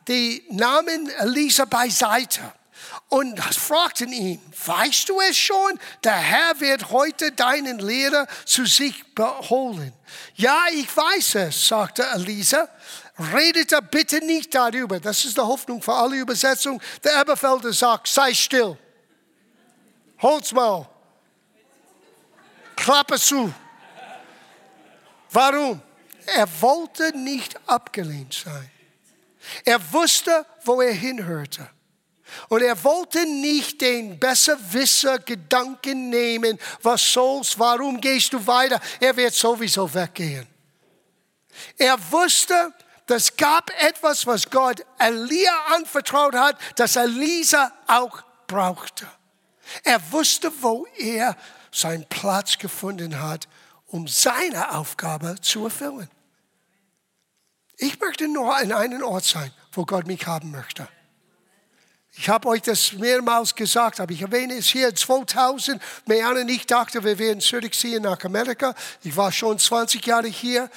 die 0.08 0.44
nahmen 0.50 1.08
Elisa 1.10 1.66
beiseite 1.66 2.52
und 3.14 3.38
fragten 3.38 4.12
ihn, 4.12 4.42
weißt 4.66 5.08
du 5.08 5.20
es 5.20 5.38
schon? 5.38 5.78
Der 6.02 6.16
Herr 6.16 6.58
wird 6.58 6.90
heute 6.90 7.30
deinen 7.30 7.78
Lehrer 7.78 8.26
zu 8.44 8.66
sich 8.66 9.04
beholen. 9.14 9.92
Ja, 10.34 10.64
ich 10.72 10.96
weiß 10.96 11.36
es, 11.36 11.68
sagte 11.68 12.04
Elisa. 12.12 12.68
Redete 13.32 13.80
bitte 13.82 14.18
nicht 14.18 14.52
darüber. 14.52 14.98
Das 14.98 15.24
ist 15.24 15.36
die 15.36 15.40
Hoffnung 15.40 15.80
für 15.80 15.92
alle 15.92 16.16
Übersetzungen. 16.16 16.80
Der 17.04 17.20
Eberfelder 17.20 17.72
sagt, 17.72 18.08
sei 18.08 18.34
still. 18.34 18.76
Hol's 20.20 20.50
mal. 20.50 20.84
Klappe 22.74 23.16
zu. 23.20 23.54
Warum? 25.30 25.80
Er 26.26 26.48
wollte 26.60 27.16
nicht 27.16 27.56
abgelehnt 27.68 28.34
sein. 28.34 28.68
Er 29.64 29.92
wusste, 29.92 30.44
wo 30.64 30.80
er 30.80 30.92
hinhörte. 30.92 31.70
Und 32.48 32.62
er 32.62 32.82
wollte 32.84 33.24
nicht 33.26 33.80
den 33.80 34.18
Besserwisser 34.18 35.18
Gedanken 35.18 36.10
nehmen, 36.10 36.58
was 36.82 37.12
soll's, 37.12 37.58
warum 37.58 38.00
gehst 38.00 38.32
du 38.32 38.46
weiter? 38.46 38.80
Er 39.00 39.16
wird 39.16 39.34
sowieso 39.34 39.92
weggehen. 39.92 40.46
Er 41.78 41.98
wusste, 42.10 42.72
das 43.06 43.36
gab 43.36 43.70
etwas, 43.82 44.26
was 44.26 44.50
Gott 44.50 44.84
Elia 44.98 45.52
anvertraut 45.74 46.34
hat, 46.34 46.58
das 46.76 46.96
Elisa 46.96 47.72
auch 47.86 48.22
brauchte. 48.46 49.06
Er 49.82 50.00
wusste, 50.12 50.50
wo 50.60 50.86
er 50.96 51.36
seinen 51.70 52.06
Platz 52.08 52.58
gefunden 52.58 53.20
hat, 53.20 53.48
um 53.86 54.08
seine 54.08 54.74
Aufgabe 54.74 55.40
zu 55.40 55.64
erfüllen. 55.64 56.08
Ich 57.76 57.98
möchte 58.00 58.28
nur 58.28 58.54
an 58.54 58.72
einem 58.72 59.02
Ort 59.02 59.24
sein, 59.24 59.52
wo 59.72 59.84
Gott 59.84 60.06
mich 60.06 60.26
haben 60.26 60.50
möchte. 60.50 60.88
Ich 62.16 62.28
habe 62.28 62.48
euch 62.48 62.62
das 62.62 62.92
mehrmals 62.92 63.54
gesagt, 63.54 63.98
aber 63.98 64.12
ich 64.12 64.22
erwähne 64.22 64.54
es 64.54 64.68
hier 64.68 64.94
2000. 64.94 65.82
Mejan 66.06 66.36
und 66.36 66.48
ich 66.48 66.64
dachten, 66.66 67.02
wir 67.02 67.18
werden 67.18 67.40
zurückziehen 67.40 68.02
nach 68.02 68.22
Amerika. 68.24 68.74
Ich 69.02 69.16
war 69.16 69.32
schon 69.32 69.58
20 69.58 70.04
Jahre 70.06 70.28
hier. 70.28 70.70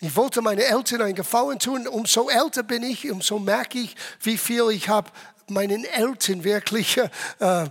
Ich 0.00 0.16
wollte 0.16 0.40
meine 0.40 0.64
Eltern 0.64 1.02
einen 1.02 1.14
Gefallen 1.14 1.58
tun. 1.58 1.86
Umso 1.86 2.30
älter 2.30 2.62
bin 2.62 2.82
ich, 2.82 3.10
umso 3.10 3.38
merke 3.38 3.78
ich, 3.80 3.94
wie 4.22 4.38
viel 4.38 4.70
ich 4.70 4.88
habe 4.88 5.10
meinen 5.48 5.84
Eltern 5.84 6.42
wirklich 6.42 6.96
äh, 6.96 7.04
äh, 7.44 7.68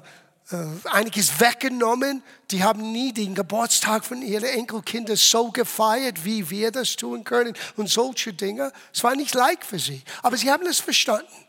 einiges 0.85 1.39
weggenommen. 1.39 2.21
Die 2.51 2.63
haben 2.63 2.91
nie 2.91 3.11
den 3.13 3.33
Geburtstag 3.33 4.05
von 4.05 4.21
ihren 4.21 4.45
Enkelkindern 4.45 5.15
so 5.15 5.49
gefeiert, 5.49 6.23
wie 6.23 6.49
wir 6.51 6.71
das 6.71 6.95
tun 6.95 7.23
können 7.23 7.55
und 7.77 7.89
solche 7.89 8.31
Dinge. 8.31 8.71
Es 8.93 9.03
war 9.03 9.15
nicht 9.15 9.33
leicht 9.33 9.63
für 9.63 9.79
sie, 9.79 10.03
aber 10.21 10.37
sie 10.37 10.51
haben 10.51 10.67
es 10.67 10.79
verstanden. 10.79 11.44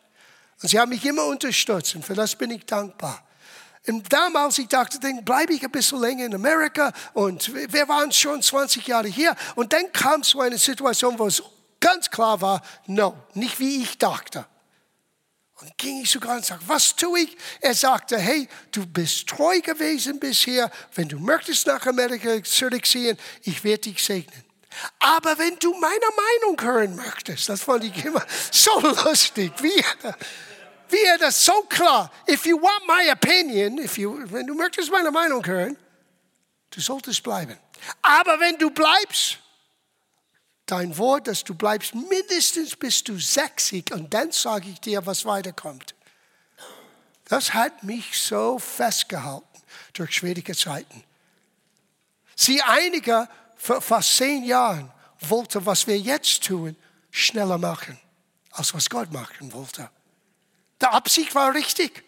Und 0.63 0.69
sie 0.69 0.79
haben 0.79 0.89
mich 0.89 1.05
immer 1.05 1.25
unterstützt 1.27 1.95
und 1.95 2.05
für 2.05 2.15
das 2.15 2.35
bin 2.35 2.51
ich 2.51 2.65
dankbar. 2.65 3.23
Und 3.87 4.13
damals, 4.13 4.59
ich 4.59 4.69
dachte, 4.69 4.99
dann 4.99 5.25
bleibe 5.25 5.53
ich 5.53 5.63
ein 5.63 5.71
bisschen 5.71 6.01
länger 6.01 6.27
in 6.27 6.35
Amerika 6.35 6.93
und 7.15 7.55
wir 7.55 7.89
waren 7.89 8.11
schon 8.11 8.43
20 8.43 8.87
Jahre 8.87 9.07
hier. 9.07 9.37
Und 9.55 9.73
dann 9.73 9.93
kam 9.93 10.25
so 10.25 10.41
eine 10.41 10.59
Situation, 10.59 11.19
wo 11.19 11.27
es 11.27 11.43
ganz 11.79 12.11
klar 12.11 12.41
war, 12.41 12.63
no, 12.87 13.17
nicht 13.35 13.61
wie 13.61 13.83
ich 13.83 13.99
dachte. 13.99 14.45
Und 15.61 15.79
ging 15.79 16.03
ich 16.03 16.11
sogar 16.11 16.37
und 16.37 16.45
sagte, 16.45 16.69
was 16.69 16.97
tue 16.97 17.21
ich? 17.21 17.37
Er 17.61 17.75
sagte, 17.75 18.19
hey, 18.19 18.47
du 18.73 18.85
bist 18.87 19.27
treu 19.29 19.61
gewesen 19.61 20.21
bisher. 20.21 20.71
Wenn 20.95 21.09
du 21.09 21.19
möchtest 21.19 21.67
nach 21.67 21.87
Amerika 21.87 22.43
zurückziehen, 22.43 23.17
ich 23.43 23.65
werde 23.65 23.83
dich 23.83 24.05
segnen. 24.05 24.45
Aber 24.99 25.39
wenn 25.39 25.59
du 25.59 25.73
meine 25.73 25.95
Meinung 26.45 26.61
hören 26.61 26.97
möchtest, 26.97 27.49
das 27.49 27.63
fand 27.63 27.85
ich 27.85 28.05
immer 28.05 28.23
so 28.51 28.81
lustig, 28.81 29.53
wie 29.63 29.83
wie 30.89 31.03
er 31.05 31.19
das 31.19 31.45
so 31.45 31.63
klar, 31.63 32.11
if 32.29 32.47
you 32.47 32.61
want 32.61 32.87
my 32.87 33.11
opinion, 33.11 33.79
if 33.79 33.99
you, 33.99 34.19
wenn 34.31 34.47
du 34.47 34.55
möchtest 34.55 34.91
meine 34.91 35.11
Meinung 35.11 35.45
hören, 35.45 35.77
du 36.71 36.81
solltest 36.81 37.23
bleiben. 37.23 37.59
Aber 38.03 38.39
wenn 38.41 38.59
du 38.59 38.71
bleibst, 38.71 39.39
dein 40.67 40.97
Wort, 40.99 41.29
dass 41.29 41.45
du 41.45 41.55
bleibst 41.55 41.95
mindestens 41.95 42.77
bis 42.77 43.03
du 43.05 43.19
60 43.19 43.93
und 43.93 44.13
dann 44.13 44.33
sage 44.33 44.69
ich 44.69 44.81
dir, 44.81 45.07
was 45.07 45.25
weiterkommt. 45.25 45.95
Das 47.29 47.55
hat 47.55 47.83
mich 47.83 48.19
so 48.19 48.59
festgehalten 48.59 49.47
durch 49.95 50.15
schwierige 50.15 50.55
Zeiten. 50.55 51.03
Sie 52.35 52.61
einige 52.63 53.29
vor 53.57 53.81
fast 53.81 54.17
zehn 54.17 54.45
Jahren 54.45 54.93
wollte, 55.21 55.65
was 55.65 55.87
wir 55.87 55.99
jetzt 55.99 56.45
tun, 56.45 56.77
schneller 57.11 57.59
machen, 57.59 57.99
als 58.53 58.75
was 58.75 58.91
Gott 58.91 59.11
machen 59.13 59.53
wollte. 59.53 59.91
Die 60.81 60.87
Absicht 60.87 61.35
war 61.35 61.55
richtig. 61.55 62.05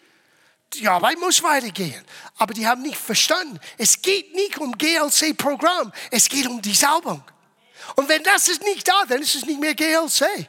Die 0.73 0.87
Arbeit 0.87 1.17
muss 1.19 1.41
weitergehen. 1.41 2.03
Aber 2.37 2.53
die 2.53 2.67
haben 2.67 2.81
nicht 2.81 2.97
verstanden. 2.97 3.59
Es 3.77 4.01
geht 4.01 4.33
nicht 4.35 4.57
um 4.59 4.77
GLC-Programm. 4.77 5.91
Es 6.11 6.29
geht 6.29 6.47
um 6.47 6.61
die 6.61 6.75
Salbung. 6.75 7.23
Und 7.95 8.07
wenn 8.07 8.23
das 8.23 8.47
ist 8.47 8.61
nicht 8.63 8.87
da, 8.87 9.05
dann 9.07 9.21
ist 9.21 9.35
es 9.35 9.45
nicht 9.45 9.59
mehr 9.59 9.73
GLC. 9.73 10.47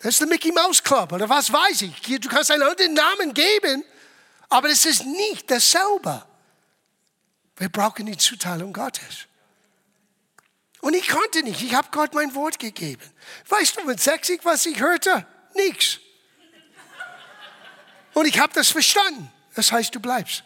Das 0.00 0.14
ist 0.14 0.20
der 0.20 0.28
Mickey 0.28 0.52
Mouse 0.52 0.82
Club 0.82 1.12
oder 1.12 1.28
was 1.28 1.50
weiß 1.50 1.82
ich. 1.82 2.20
Du 2.20 2.28
kannst 2.28 2.50
einen 2.50 2.62
anderen 2.62 2.92
Namen 2.92 3.32
geben, 3.32 3.82
aber 4.50 4.68
es 4.68 4.84
ist 4.84 5.04
nicht 5.04 5.50
dasselbe. 5.50 6.24
Wir 7.56 7.70
brauchen 7.70 8.04
die 8.04 8.18
Zuteilung 8.18 8.72
Gottes. 8.74 9.26
Und 10.82 10.94
ich 10.94 11.08
konnte 11.08 11.42
nicht. 11.42 11.62
Ich 11.62 11.74
habe 11.74 11.88
Gott 11.90 12.14
mein 12.14 12.34
Wort 12.34 12.58
gegeben. 12.58 13.02
Weißt 13.48 13.78
du, 13.78 13.84
mit 13.84 13.98
60, 13.98 14.44
was 14.44 14.66
ich 14.66 14.78
hörte? 14.78 15.26
Nichts. 15.54 15.98
Und 18.16 18.24
ich 18.24 18.38
habe 18.38 18.50
das 18.54 18.70
verstanden. 18.70 19.30
Das 19.54 19.70
heißt, 19.70 19.94
du 19.94 20.00
bleibst. 20.00 20.42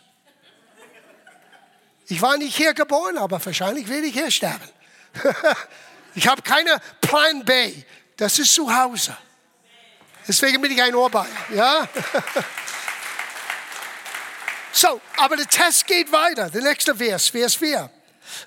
Ich 2.08 2.20
war 2.20 2.36
nicht 2.36 2.56
hier 2.56 2.74
geboren, 2.74 3.16
aber 3.16 3.44
wahrscheinlich 3.46 3.88
werde 3.88 4.08
ich 4.08 4.12
hier 4.12 4.28
sterben. 4.28 4.68
ich 6.16 6.26
habe 6.26 6.42
keine 6.42 6.80
Plan 7.00 7.44
B. 7.44 7.84
Das 8.16 8.40
ist 8.40 8.52
zu 8.54 8.76
Hause. 8.76 9.16
Deswegen 10.26 10.60
bin 10.60 10.72
ich 10.72 10.82
ein 10.82 10.96
Ohrbayer. 10.96 11.28
Ja? 11.54 11.88
so, 14.72 15.00
aber 15.18 15.36
der 15.36 15.46
Test 15.46 15.86
geht 15.86 16.10
weiter. 16.10 16.50
Der 16.50 16.62
nächste 16.62 16.92
Vers, 16.92 17.28
Vers 17.28 17.54
4. 17.54 17.88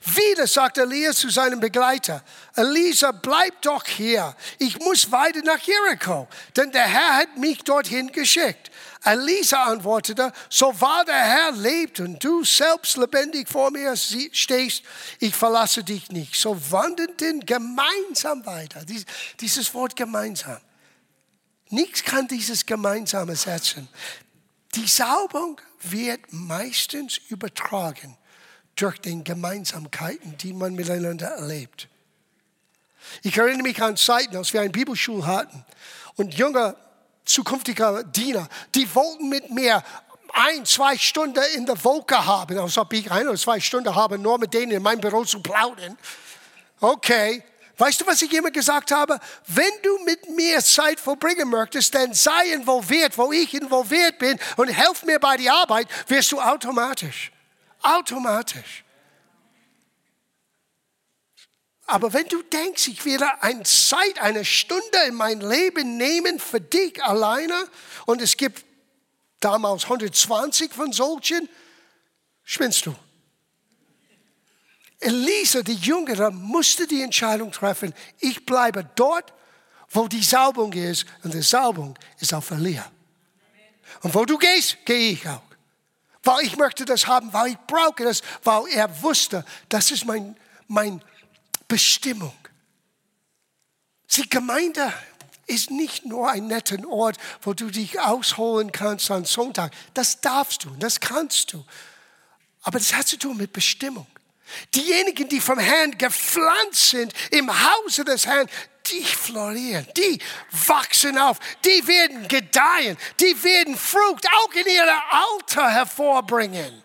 Wieder 0.06 0.48
sagt 0.48 0.78
Elia 0.78 1.12
zu 1.14 1.30
seinem 1.30 1.60
Begleiter, 1.60 2.24
Elisa, 2.56 3.12
bleib 3.12 3.62
doch 3.62 3.86
hier. 3.86 4.36
Ich 4.60 4.80
muss 4.80 5.12
weiter 5.12 5.42
nach 5.44 5.60
Jericho, 5.60 6.28
denn 6.56 6.72
der 6.72 6.86
Herr 6.86 7.18
hat 7.18 7.38
mich 7.38 7.64
dorthin 7.64 8.12
geschickt. 8.12 8.72
Elisa 9.04 9.64
antwortete, 9.66 10.32
so 10.50 10.80
wahr 10.80 11.04
der 11.06 11.16
Herr 11.16 11.52
lebt 11.52 12.00
und 12.00 12.24
du 12.24 12.44
selbst 12.44 12.98
lebendig 12.98 13.50
vor 13.50 13.72
mir 13.72 13.96
stehst, 13.96 14.84
ich 15.20 15.36
verlasse 15.36 15.84
dich 15.84 16.10
nicht. 16.10 16.36
So 16.36 16.58
wanderten 16.72 17.46
gemeinsam 17.46 18.46
weiter. 18.46 18.86
Dieses 19.40 19.74
Wort 19.74 19.96
gemeinsam. 19.96 20.62
Nichts 21.70 22.04
kann 22.04 22.28
dieses 22.28 22.66
gemeinsam 22.66 23.30
ersetzen. 23.30 23.90
Die 24.76 24.88
Salbung 24.88 25.60
wird 25.82 26.22
meistens 26.32 27.18
übertragen 27.30 28.18
durch 28.76 29.00
die 29.00 29.24
Gemeinsamkeiten, 29.24 30.38
die 30.38 30.54
man 30.54 30.74
miteinander 30.74 31.28
erlebt. 31.28 31.88
Ich 33.22 33.38
erinnere 33.38 33.64
mich 33.64 33.82
an 33.82 33.98
Zeiten, 33.98 34.36
als 34.36 34.54
wir 34.54 34.62
eine 34.62 34.70
Bibelschule 34.70 35.26
hatten 35.26 35.66
und 36.16 36.34
junge 36.34 36.76
zukünftige 37.26 38.06
Diener, 38.14 38.48
die 38.74 38.94
wollten 38.96 39.30
mit 39.30 39.50
mir 39.50 39.84
ein, 40.34 40.66
zwei 40.66 40.98
Stunden 40.98 41.44
in 41.56 41.66
der 41.66 41.82
Woche 41.84 42.26
haben, 42.26 42.58
als 42.58 42.78
ob 42.78 42.92
ich 42.94 43.10
ein 43.12 43.28
oder 43.28 43.38
zwei 43.38 43.60
Stunden 43.60 43.94
habe, 43.94 44.18
nur 44.18 44.40
mit 44.40 44.54
denen 44.54 44.72
in 44.72 44.82
meinem 44.82 45.00
Büro 45.02 45.24
zu 45.24 45.42
plaudern. 45.42 45.98
Okay, 46.80 47.44
Weißt 47.76 48.00
du, 48.00 48.08
was 48.08 48.22
ich 48.22 48.32
immer 48.32 48.52
gesagt 48.52 48.92
habe? 48.92 49.20
Wenn 49.48 49.72
du 49.82 49.98
mit 50.06 50.30
mir 50.30 50.62
Zeit 50.62 51.02
verbringen 51.02 51.50
möchtest, 51.50 51.94
dann 51.96 52.14
sei 52.14 52.54
involviert, 52.54 53.18
wo 53.18 53.34
ich 53.34 53.54
involviert 53.54 54.20
bin 54.20 54.40
und 54.58 54.68
helf 54.68 55.04
mir 55.04 55.20
bei 55.20 55.38
der 55.38 55.54
Arbeit, 55.54 55.88
wirst 56.08 56.32
du 56.32 56.40
automatisch. 56.40 57.33
Automatisch. 57.84 58.84
Aber 61.86 62.14
wenn 62.14 62.28
du 62.28 62.42
denkst, 62.42 62.88
ich 62.88 63.06
werde 63.06 63.44
eine 63.44 63.64
Zeit, 63.64 64.20
eine 64.20 64.46
Stunde 64.46 64.98
in 65.08 65.16
mein 65.16 65.42
Leben 65.42 65.98
nehmen 65.98 66.40
für 66.40 66.62
dich 66.62 67.04
alleine 67.04 67.68
und 68.06 68.22
es 68.22 68.38
gibt 68.38 68.66
damals 69.40 69.84
120 69.84 70.74
von 70.74 70.94
solchen, 70.94 71.50
spinnst 72.44 72.86
du. 72.86 72.96
Elisa, 75.00 75.62
die 75.62 75.76
Jüngere, 75.76 76.32
musste 76.32 76.88
die 76.88 77.02
Entscheidung 77.02 77.52
treffen, 77.52 77.94
ich 78.20 78.46
bleibe 78.46 78.90
dort, 78.96 79.34
wo 79.90 80.08
die 80.08 80.24
Salbung 80.24 80.72
ist 80.72 81.06
und 81.24 81.34
die 81.34 81.42
Salbung 81.42 82.00
ist 82.20 82.34
auf 82.34 82.50
Elia. 82.52 82.90
Und 84.02 84.16
wo 84.16 84.26
du 84.26 84.38
gehst, 84.38 84.78
gehe 84.86 85.12
ich 85.12 85.28
auch. 85.28 85.53
Weil 86.24 86.46
ich 86.46 86.56
möchte 86.58 86.86
das 86.86 87.08
haben, 87.08 87.34
weil 87.34 87.52
ich 87.52 87.58
brauche 87.68 88.04
das, 88.04 88.22
weil 88.44 88.68
er 88.68 89.02
wusste, 89.04 89.46
das 89.70 89.92
ist 89.92 90.06
mein, 90.06 90.38
mein 90.68 91.02
Bestimmung. 91.68 92.34
Die 94.12 94.30
Gemeinde 94.30 94.94
ist 95.48 95.72
nicht 95.72 96.06
nur 96.06 96.30
ein 96.30 96.48
netter 96.48 96.78
Ort, 96.88 97.18
wo 97.42 97.54
du 97.54 97.70
dich 97.70 98.00
ausholen 98.00 98.72
kannst 98.72 99.12
am 99.12 99.26
Sonntag. 99.26 99.74
Das 99.94 100.22
darfst 100.22 100.64
du, 100.64 100.70
das 100.80 101.00
kannst 101.00 101.54
du. 101.54 101.66
Aber 102.62 102.80
das 102.80 102.94
hat 102.94 103.08
zu 103.08 103.18
tun 103.18 103.38
mit 103.38 103.52
Bestimmung. 103.52 104.08
Diejenigen, 104.74 105.28
die 105.28 105.42
vom 105.42 105.60
Herrn 105.60 105.98
gepflanzt 105.98 106.90
sind 106.90 107.14
im 107.32 107.50
Hause 107.52 108.06
des 108.06 108.26
Herrn, 108.26 108.48
die 108.88 109.04
florieren, 109.04 109.88
die 109.96 110.20
wachsen 110.68 111.18
auf, 111.18 111.40
die 111.64 111.88
werden 111.88 112.28
gedeihen, 112.28 112.98
die 113.20 113.44
werden 113.44 113.78
Frucht 113.78 114.28
auch 114.28 114.54
in 114.54 114.66
ihrem 114.66 115.02
Alter 115.10 115.70
hervorbringen. 115.70 116.84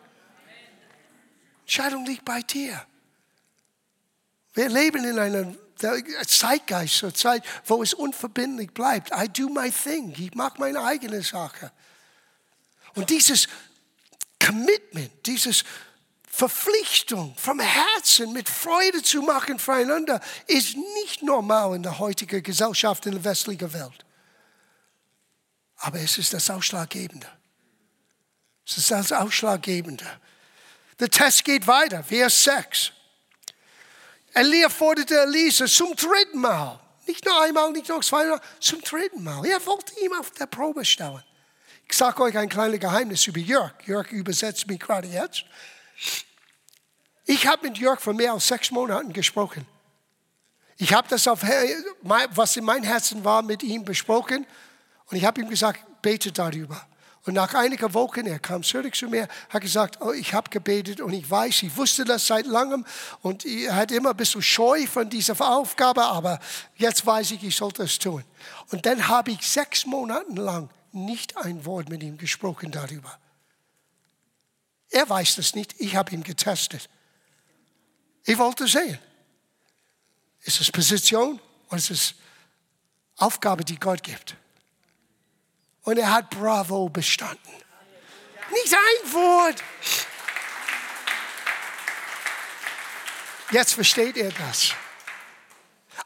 Entscheidung 1.60 2.06
liegt 2.06 2.24
bei 2.24 2.40
dir. 2.42 2.84
Wir 4.54 4.68
leben 4.68 5.04
in 5.04 5.18
einer 5.18 5.54
Zeitgeist, 6.26 6.96
zur 6.96 7.14
Zeit, 7.14 7.44
wo 7.64 7.82
es 7.82 7.94
unverbindlich 7.94 8.72
bleibt. 8.72 9.10
I 9.12 9.28
do 9.28 9.48
my 9.48 9.70
thing. 9.70 10.14
Ich 10.18 10.34
mache 10.34 10.58
meine 10.58 10.82
eigene 10.82 11.22
Sache. 11.22 11.70
Und 12.94 13.10
dieses 13.10 13.48
Commitment, 14.44 15.26
dieses 15.26 15.64
Verpflichtung 16.38 17.34
vom 17.36 17.58
Herzen 17.58 18.32
mit 18.32 18.48
Freude 18.48 19.02
zu 19.02 19.22
machen 19.22 19.58
füreinander, 19.58 20.20
ist 20.46 20.76
nicht 21.02 21.20
normal 21.24 21.74
in 21.74 21.82
der 21.82 21.98
heutigen 21.98 22.44
Gesellschaft 22.44 23.06
in 23.06 23.12
der 23.12 23.24
westlichen 23.24 23.72
Welt. 23.72 24.06
Aber 25.78 25.98
es 25.98 26.16
ist 26.16 26.32
das 26.32 26.48
Ausschlaggebende. 26.48 27.26
Es 28.64 28.78
ist 28.78 28.92
das 28.92 29.10
Ausschlaggebende. 29.10 30.06
Der 31.00 31.10
Test 31.10 31.44
geht 31.44 31.66
weiter, 31.66 32.04
Vers 32.04 32.44
6. 32.44 32.92
Elia 34.32 34.68
forderte 34.68 35.18
Elisa 35.18 35.66
zum 35.66 35.96
dritten 35.96 36.38
Mal. 36.38 36.78
Nicht 37.08 37.24
nur 37.24 37.42
einmal, 37.42 37.72
nicht 37.72 37.88
nur 37.88 38.00
zweimal, 38.02 38.40
zum 38.60 38.80
dritten 38.82 39.24
Mal. 39.24 39.44
Er 39.44 39.66
wollte 39.66 39.92
ihn 40.04 40.12
auf 40.14 40.30
der 40.30 40.46
Probe 40.46 40.84
stellen. 40.84 41.24
Ich 41.88 41.96
sage 41.96 42.22
euch 42.22 42.38
ein 42.38 42.48
kleines 42.48 42.78
Geheimnis 42.78 43.26
über 43.26 43.40
Jörg. 43.40 43.72
Jörg 43.86 44.12
übersetzt 44.12 44.68
mich 44.68 44.78
gerade 44.78 45.08
jetzt. 45.08 45.44
Ich 47.30 47.46
habe 47.46 47.68
mit 47.68 47.76
Jörg 47.76 48.00
vor 48.00 48.14
mehr 48.14 48.32
als 48.32 48.48
sechs 48.48 48.70
Monaten 48.70 49.12
gesprochen. 49.12 49.66
Ich 50.78 50.94
habe 50.94 51.06
das, 51.08 51.28
auf, 51.28 51.42
was 52.02 52.56
in 52.56 52.64
meinem 52.64 52.84
Herzen 52.84 53.22
war, 53.22 53.42
mit 53.42 53.62
ihm 53.62 53.84
besprochen. 53.84 54.46
Und 55.10 55.16
ich 55.18 55.26
habe 55.26 55.42
ihm 55.42 55.50
gesagt, 55.50 55.84
bete 56.00 56.32
darüber. 56.32 56.86
Und 57.26 57.34
nach 57.34 57.52
einigen 57.52 57.92
Wochen, 57.92 58.24
er 58.26 58.38
kam 58.38 58.62
zurück 58.62 58.96
zu 58.96 59.08
mir, 59.08 59.28
hat 59.50 59.60
gesagt, 59.60 60.00
oh, 60.00 60.12
ich 60.12 60.32
habe 60.32 60.48
gebetet 60.48 61.02
und 61.02 61.12
ich 61.12 61.30
weiß, 61.30 61.64
ich 61.64 61.76
wusste 61.76 62.06
das 62.06 62.26
seit 62.26 62.46
langem 62.46 62.86
und 63.20 63.44
er 63.44 63.76
hat 63.76 63.92
immer 63.92 64.10
ein 64.10 64.16
bisschen 64.16 64.40
scheu 64.40 64.86
von 64.86 65.10
dieser 65.10 65.38
Aufgabe, 65.46 66.02
aber 66.06 66.40
jetzt 66.76 67.04
weiß 67.04 67.32
ich, 67.32 67.44
ich 67.44 67.54
sollte 67.54 67.82
es 67.82 67.98
tun. 67.98 68.24
Und 68.70 68.86
dann 68.86 69.06
habe 69.08 69.32
ich 69.32 69.46
sechs 69.46 69.84
Monate 69.84 70.32
lang 70.32 70.70
nicht 70.92 71.36
ein 71.36 71.66
Wort 71.66 71.90
mit 71.90 72.02
ihm 72.02 72.16
gesprochen 72.16 72.70
darüber. 72.70 73.18
Er 74.88 75.06
weiß 75.10 75.36
das 75.36 75.54
nicht, 75.54 75.74
ich 75.78 75.96
habe 75.96 76.14
ihn 76.14 76.22
getestet. 76.22 76.88
Ich 78.28 78.36
wollte 78.36 78.68
sehen, 78.68 78.98
ist 80.42 80.60
es 80.60 80.70
Position 80.70 81.40
oder 81.68 81.78
ist 81.78 81.90
es 81.90 82.14
Aufgabe, 83.16 83.64
die 83.64 83.80
Gott 83.80 84.02
gibt? 84.02 84.36
Und 85.84 85.96
er 85.96 86.12
hat 86.12 86.28
Bravo 86.28 86.90
bestanden. 86.90 87.54
Nicht 88.50 88.74
ein 88.74 89.12
Wort. 89.14 89.64
Jetzt 93.50 93.72
versteht 93.72 94.18
er 94.18 94.30
das. 94.32 94.74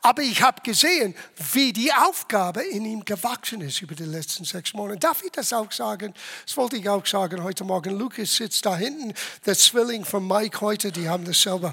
Aber 0.04 0.22
ich 0.22 0.42
habe 0.42 0.60
gesehen, 0.62 1.14
wie 1.52 1.72
die 1.72 1.92
Aufgabe 1.92 2.60
in 2.62 2.84
ihm 2.84 3.04
gewachsen 3.04 3.60
ist 3.60 3.80
über 3.82 3.94
die 3.94 4.04
letzten 4.04 4.44
sechs 4.44 4.74
Monate. 4.74 4.98
Darf 4.98 5.22
ich 5.22 5.30
das 5.30 5.52
auch 5.52 5.70
sagen? 5.70 6.12
Das 6.44 6.56
wollte 6.56 6.76
ich 6.76 6.88
auch 6.88 7.06
sagen 7.06 7.44
heute 7.44 7.62
Morgen. 7.62 7.96
Lukas 7.96 8.34
sitzt 8.34 8.66
da 8.66 8.76
hinten, 8.76 9.14
der 9.46 9.56
Zwilling 9.56 10.04
von 10.04 10.26
Mike 10.26 10.60
heute, 10.60 10.90
die 10.90 11.08
haben 11.08 11.24
das 11.24 11.40
selber, 11.40 11.72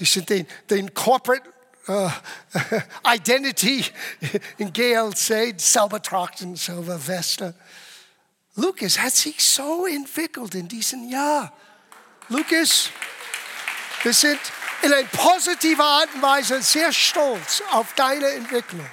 die 0.00 0.04
sind 0.04 0.28
den, 0.28 0.48
den 0.70 0.92
Corporate 0.92 1.48
uh, 1.86 2.10
Identity 3.06 3.84
in 4.58 4.72
GLC 4.72 5.54
selber 5.56 6.02
trachten, 6.02 6.56
selber 6.56 7.06
Weste. 7.06 7.54
Lukas 8.56 8.98
hat 8.98 9.14
sich 9.14 9.42
so 9.42 9.86
entwickelt 9.86 10.56
in 10.56 10.66
diesem 10.66 11.08
Jahr. 11.08 11.52
Lukas, 12.28 12.90
wir 14.02 14.12
sind 14.12 14.40
in 14.82 14.92
einer 14.92 15.06
positiven 15.08 15.80
Art 15.80 16.08
und 16.14 16.22
Weise 16.22 16.60
sehr 16.62 16.92
stolz 16.92 17.62
auf 17.70 17.92
deine 17.94 18.26
Entwicklung. 18.28 18.88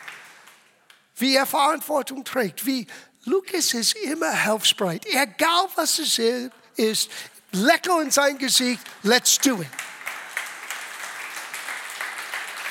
Wie 1.15 1.35
er 1.35 1.45
Verantwortung 1.45 2.23
trägt, 2.23 2.65
wie 2.65 2.87
Lukas 3.25 3.73
ist 3.73 3.95
immer 3.95 4.31
hilfsbereit. 4.31 5.05
Egal 5.05 5.67
was 5.75 5.99
es 5.99 6.19
ist, 6.75 7.11
lecker 7.51 8.01
in 8.01 8.11
sein 8.11 8.37
Gesicht, 8.37 8.81
let's 9.03 9.37
do 9.39 9.61
it 9.61 9.67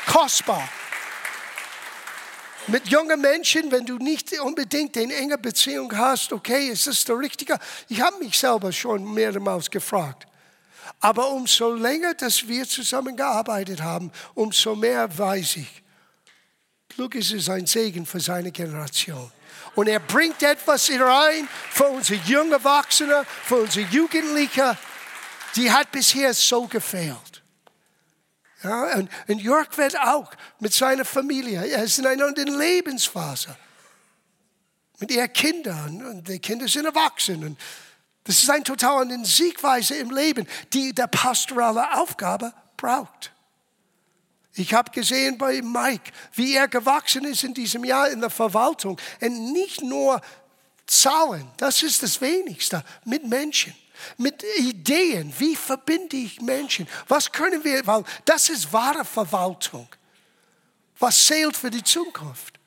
kostbar. 0.08 0.68
Mit 2.66 2.88
jungen 2.88 3.20
Menschen, 3.20 3.70
wenn 3.70 3.86
du 3.86 3.96
nicht 3.98 4.38
unbedingt 4.40 4.96
eine 4.96 5.14
enge 5.14 5.38
Beziehung 5.38 5.96
hast, 5.96 6.32
okay, 6.32 6.68
ist 6.68 6.86
das 6.86 7.04
der 7.04 7.18
Richtige? 7.18 7.58
Ich 7.88 8.00
habe 8.00 8.18
mich 8.18 8.38
selber 8.38 8.72
schon 8.72 9.04
mehrmals 9.14 9.70
gefragt. 9.70 10.27
Aber 11.00 11.30
umso 11.30 11.74
länger, 11.74 12.14
dass 12.14 12.46
wir 12.46 12.66
zusammengearbeitet 12.66 13.82
haben, 13.82 14.10
umso 14.34 14.74
mehr 14.74 15.16
weiß 15.16 15.56
ich, 15.56 15.82
Lukas 16.96 17.30
ist 17.30 17.48
ein 17.48 17.66
Segen 17.66 18.04
für 18.06 18.20
seine 18.20 18.50
Generation. 18.50 19.30
Und 19.74 19.86
er 19.88 20.00
bringt 20.00 20.42
etwas 20.42 20.90
rein 20.90 21.48
für 21.70 21.86
unsere 21.86 22.20
jungen 22.24 22.52
Erwachsene, 22.52 23.24
für 23.44 23.56
unsere 23.56 23.86
Jugendlichen, 23.86 24.76
die 25.54 25.70
hat 25.70 25.92
bisher 25.92 26.34
so 26.34 26.66
gefehlt. 26.66 27.42
Ja, 28.62 28.96
und, 28.96 29.08
und 29.28 29.38
Jörg 29.38 29.76
wird 29.78 29.96
auch 29.98 30.30
mit 30.58 30.72
seiner 30.72 31.04
Familie, 31.04 31.64
er 31.64 31.84
ist 31.84 31.98
in 31.98 32.06
einer 32.06 32.26
anderen 32.26 32.58
Lebensphase. 32.58 33.56
Mit 34.98 35.12
ihren 35.12 35.32
Kindern 35.32 36.04
und 36.04 36.26
die 36.26 36.40
Kinder 36.40 36.66
sind 36.66 36.86
erwachsen. 36.86 37.44
Und 37.44 37.60
das 38.28 38.42
ist 38.42 38.50
eine 38.50 38.62
total 38.62 39.00
andere 39.00 39.24
Siegweise 39.24 39.94
im 39.94 40.10
Leben, 40.10 40.46
die 40.74 40.92
der 40.92 41.06
pastorale 41.06 41.96
Aufgabe 41.96 42.52
braucht. 42.76 43.32
Ich 44.52 44.74
habe 44.74 44.90
gesehen 44.90 45.38
bei 45.38 45.62
Mike, 45.62 46.12
wie 46.34 46.54
er 46.54 46.68
gewachsen 46.68 47.24
ist 47.24 47.42
in 47.42 47.54
diesem 47.54 47.84
Jahr 47.84 48.10
in 48.10 48.20
der 48.20 48.28
Verwaltung. 48.28 49.00
Und 49.22 49.52
nicht 49.52 49.80
nur 49.80 50.20
Zahlen, 50.86 51.50
das 51.56 51.82
ist 51.82 52.02
das 52.02 52.20
Wenigste, 52.20 52.84
mit 53.06 53.26
Menschen 53.26 53.74
mit 54.18 54.44
Ideen. 54.58 55.34
Wie 55.38 55.56
verbinde 55.56 56.18
ich 56.18 56.40
Menschen? 56.42 56.86
Was 57.08 57.32
können 57.32 57.64
wir, 57.64 57.84
weil 57.86 58.04
das 58.26 58.48
ist 58.48 58.72
wahre 58.72 59.04
Verwaltung. 59.04 59.88
Was 60.98 61.26
zählt 61.26 61.56
für 61.56 61.70
die 61.70 61.82
Zukunft? 61.82 62.60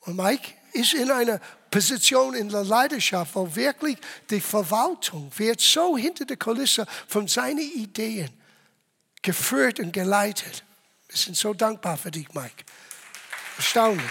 Und 0.00 0.16
Mike 0.16 0.54
ist 0.72 0.94
in 0.94 1.10
einer 1.10 1.40
Position 1.70 2.34
in 2.34 2.48
der 2.48 2.64
Leidenschaft, 2.64 3.34
wo 3.34 3.54
wirklich 3.54 3.98
die 4.28 4.40
Verwaltung 4.40 5.30
wird 5.36 5.60
so 5.60 5.96
hinter 5.96 6.24
der 6.24 6.36
Kulisse 6.36 6.86
von 7.06 7.28
seinen 7.28 7.58
Ideen 7.58 8.30
geführt 9.22 9.80
und 9.80 9.92
geleitet. 9.92 10.64
Wir 11.08 11.16
sind 11.16 11.36
so 11.36 11.54
dankbar 11.54 11.96
für 11.96 12.10
dich, 12.10 12.32
Mike. 12.32 12.64
Erstaunlich. 13.56 14.10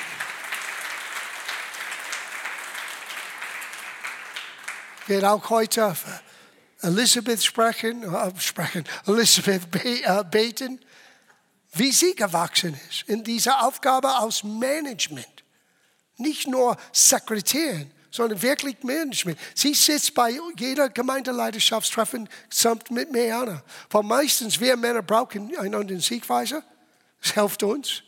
werde 5.09 5.31
auch 5.31 5.49
heute 5.49 5.95
Elisabeth 6.81 7.43
sprechen, 7.43 8.03
äh, 8.03 8.39
sprechen 8.39 8.85
Elisabeth 9.07 9.63
äh, 9.83 10.23
beten, 10.23 10.79
wie 11.73 11.91
sie 11.91 12.15
gewachsen 12.15 12.79
ist 12.89 13.03
in 13.07 13.23
dieser 13.23 13.65
Aufgabe 13.65 14.19
aus 14.19 14.43
Management. 14.43 15.38
Nicht 16.19 16.47
nur 16.47 16.77
Sekretärin, 16.91 17.91
sondern 18.11 18.41
wirklich 18.41 18.83
Management. 18.83 19.39
Sie 19.53 19.73
sitzt 19.73 20.13
bei 20.13 20.37
jeder 20.57 20.89
Gemeindeleiterschaftstreffen 20.89 22.27
samt 22.49 22.91
mit 22.91 23.11
Meana. 23.11 23.63
Weil 23.89 24.03
meistens 24.03 24.59
wir 24.59 24.75
Männer 24.75 25.01
brauchen 25.01 25.55
einen 25.57 25.75
anderen 25.75 26.01
Siegweiser. 26.01 26.63
Das 27.21 27.33
hilft 27.33 27.63
uns. 27.63 28.03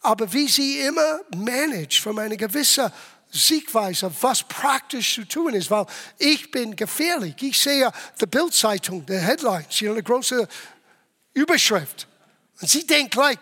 Aber 0.00 0.32
wie 0.32 0.46
sie 0.46 0.80
immer 0.80 1.20
managt 1.34 1.98
von 1.98 2.18
einer 2.18 2.36
gewissen 2.36 2.92
Siegweise, 3.30 4.10
was 4.20 4.42
praktisch 4.44 5.16
zu 5.16 5.24
tun 5.26 5.54
ist, 5.54 5.70
weil 5.70 5.86
ich 6.18 6.50
bin 6.50 6.76
gefährlich. 6.76 7.34
Ich 7.40 7.58
sehe 7.58 7.90
die 8.20 8.26
Bildzeitung, 8.26 9.04
die 9.04 9.18
Headlines, 9.18 9.82
eine 9.82 10.02
große 10.02 10.46
Überschrift. 11.34 12.06
Und 12.60 12.70
sie 12.70 12.86
denkt 12.86 13.12
gleich 13.12 13.38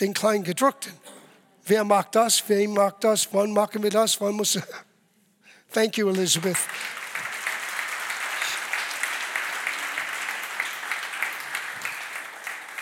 den 0.00 0.14
kleinen 0.14 0.42
Gedruckten. 0.42 0.92
Wer 1.66 1.84
mag 1.84 2.10
das? 2.12 2.42
Wer 2.46 2.68
mag 2.68 3.00
das? 3.00 3.28
Wann 3.32 3.52
machen 3.52 3.82
wir 3.82 3.90
das? 3.90 4.20
Wann 4.20 4.34
muss... 4.34 4.58
Thank 5.72 5.98
you, 5.98 6.08
Elizabeth. 6.08 6.56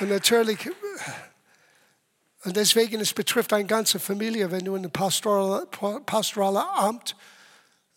Und 0.01 0.11
natürlich 0.11 0.68
und 2.44 2.57
deswegen, 2.57 3.01
es 3.01 3.12
betrifft 3.12 3.53
eine 3.55 3.64
ganze 3.64 3.99
Familie, 3.99 4.51
wenn 4.51 4.64
du 4.64 4.75
in 4.75 4.83
einem 4.83 4.92
pastoralen, 4.92 5.66
pastoralen 6.05 6.68
Amt 6.77 7.16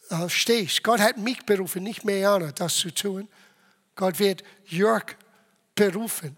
äh, 0.09 0.29
stehst. 0.29 0.83
Gott 0.83 1.01
hat 1.01 1.17
mich 1.17 1.45
berufen, 1.45 1.83
nicht 1.83 2.05
Meana, 2.05 2.53
das 2.53 2.77
zu 2.77 2.93
tun. 2.93 3.27
Gott 3.95 4.19
wird 4.19 4.43
Jörg 4.65 5.17
berufen. 5.75 6.37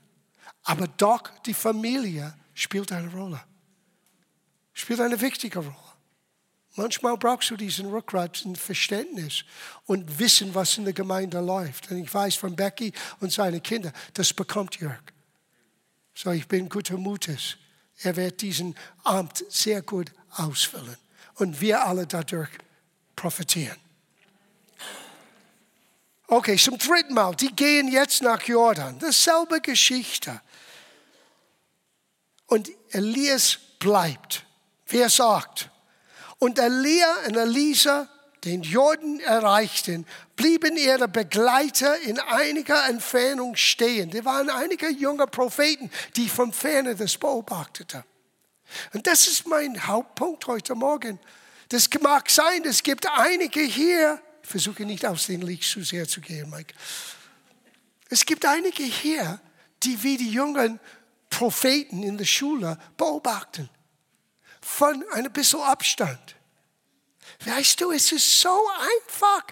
Aber 0.63 0.87
doch 0.87 1.21
die 1.45 1.53
Familie 1.53 2.33
spielt 2.55 2.91
eine 2.91 3.11
Rolle. 3.11 3.41
Spielt 4.79 5.01
eine 5.01 5.19
wichtige 5.19 5.59
Rolle. 5.59 5.75
Manchmal 6.75 7.17
brauchst 7.17 7.49
du 7.49 7.57
diesen 7.57 7.89
Rückgrat 7.89 8.45
und 8.45 8.57
Verständnis 8.57 9.43
und 9.85 10.19
Wissen, 10.19 10.55
was 10.55 10.77
in 10.77 10.85
der 10.85 10.93
Gemeinde 10.93 11.41
läuft. 11.41 11.91
Und 11.91 11.97
ich 11.97 12.13
weiß 12.13 12.35
von 12.35 12.55
Becky 12.55 12.93
und 13.19 13.29
seinen 13.29 13.61
Kindern, 13.61 13.91
das 14.13 14.33
bekommt 14.33 14.77
Jörg. 14.77 15.01
So, 16.15 16.31
ich 16.31 16.47
bin 16.47 16.69
guter 16.69 16.95
Mutes. 16.95 17.57
Er 17.97 18.15
wird 18.15 18.39
diesen 18.39 18.73
Amt 19.03 19.43
sehr 19.49 19.81
gut 19.81 20.13
ausfüllen 20.31 20.95
und 21.35 21.59
wir 21.59 21.85
alle 21.85 22.07
dadurch 22.07 22.49
profitieren. 23.17 23.75
Okay, 26.27 26.55
zum 26.55 26.77
dritten 26.77 27.15
Mal. 27.15 27.35
Die 27.35 27.53
gehen 27.53 27.89
jetzt 27.89 28.21
nach 28.21 28.41
Jordan. 28.43 28.97
Dasselbe 28.99 29.59
Geschichte. 29.59 30.39
Und 32.45 32.71
Elias 32.91 33.59
bleibt, 33.77 34.45
wie 34.89 34.99
er 34.99 35.09
sagt. 35.09 35.69
Und 36.37 36.59
Elia 36.59 37.25
und 37.27 37.35
Elisa 37.35 38.07
den 38.45 38.63
Jordan 38.63 39.19
erreichten, 39.19 40.05
blieben 40.35 40.77
ihre 40.77 41.07
Begleiter 41.07 41.99
in 42.01 42.19
einiger 42.19 42.87
Entfernung 42.87 43.55
stehen. 43.55 44.09
Da 44.11 44.23
waren 44.23 44.49
einige 44.49 44.89
junge 44.89 45.27
Propheten, 45.27 45.91
die 46.15 46.29
vom 46.29 46.53
Ferne 46.53 46.95
das 46.95 47.17
beobachteten. 47.17 48.03
Und 48.93 49.07
das 49.07 49.27
ist 49.27 49.47
mein 49.47 49.87
Hauptpunkt 49.87 50.47
heute 50.47 50.75
Morgen. 50.75 51.19
Das 51.69 51.89
mag 52.01 52.29
sein, 52.29 52.63
es 52.65 52.81
gibt 52.81 53.07
einige 53.07 53.61
hier, 53.61 54.21
ich 54.41 54.49
versuche 54.49 54.85
nicht 54.85 55.05
aus 55.05 55.27
dem 55.27 55.41
Licht 55.41 55.63
zu 55.63 55.83
sehr 55.83 56.07
zu 56.07 56.21
gehen, 56.21 56.49
Mike. 56.49 56.73
Es 58.09 58.25
gibt 58.25 58.45
einige 58.45 58.83
hier, 58.83 59.39
die 59.83 60.01
wie 60.01 60.17
die 60.17 60.31
jungen 60.31 60.79
Propheten 61.29 62.03
in 62.03 62.17
der 62.17 62.25
Schule 62.25 62.77
beobachten. 62.97 63.69
Von 64.77 65.03
ein 65.13 65.31
bisschen 65.33 65.61
Abstand. 65.61 66.35
Weißt 67.43 67.81
du, 67.81 67.91
es 67.91 68.11
ist 68.11 68.39
so 68.39 68.69
einfach 68.69 69.43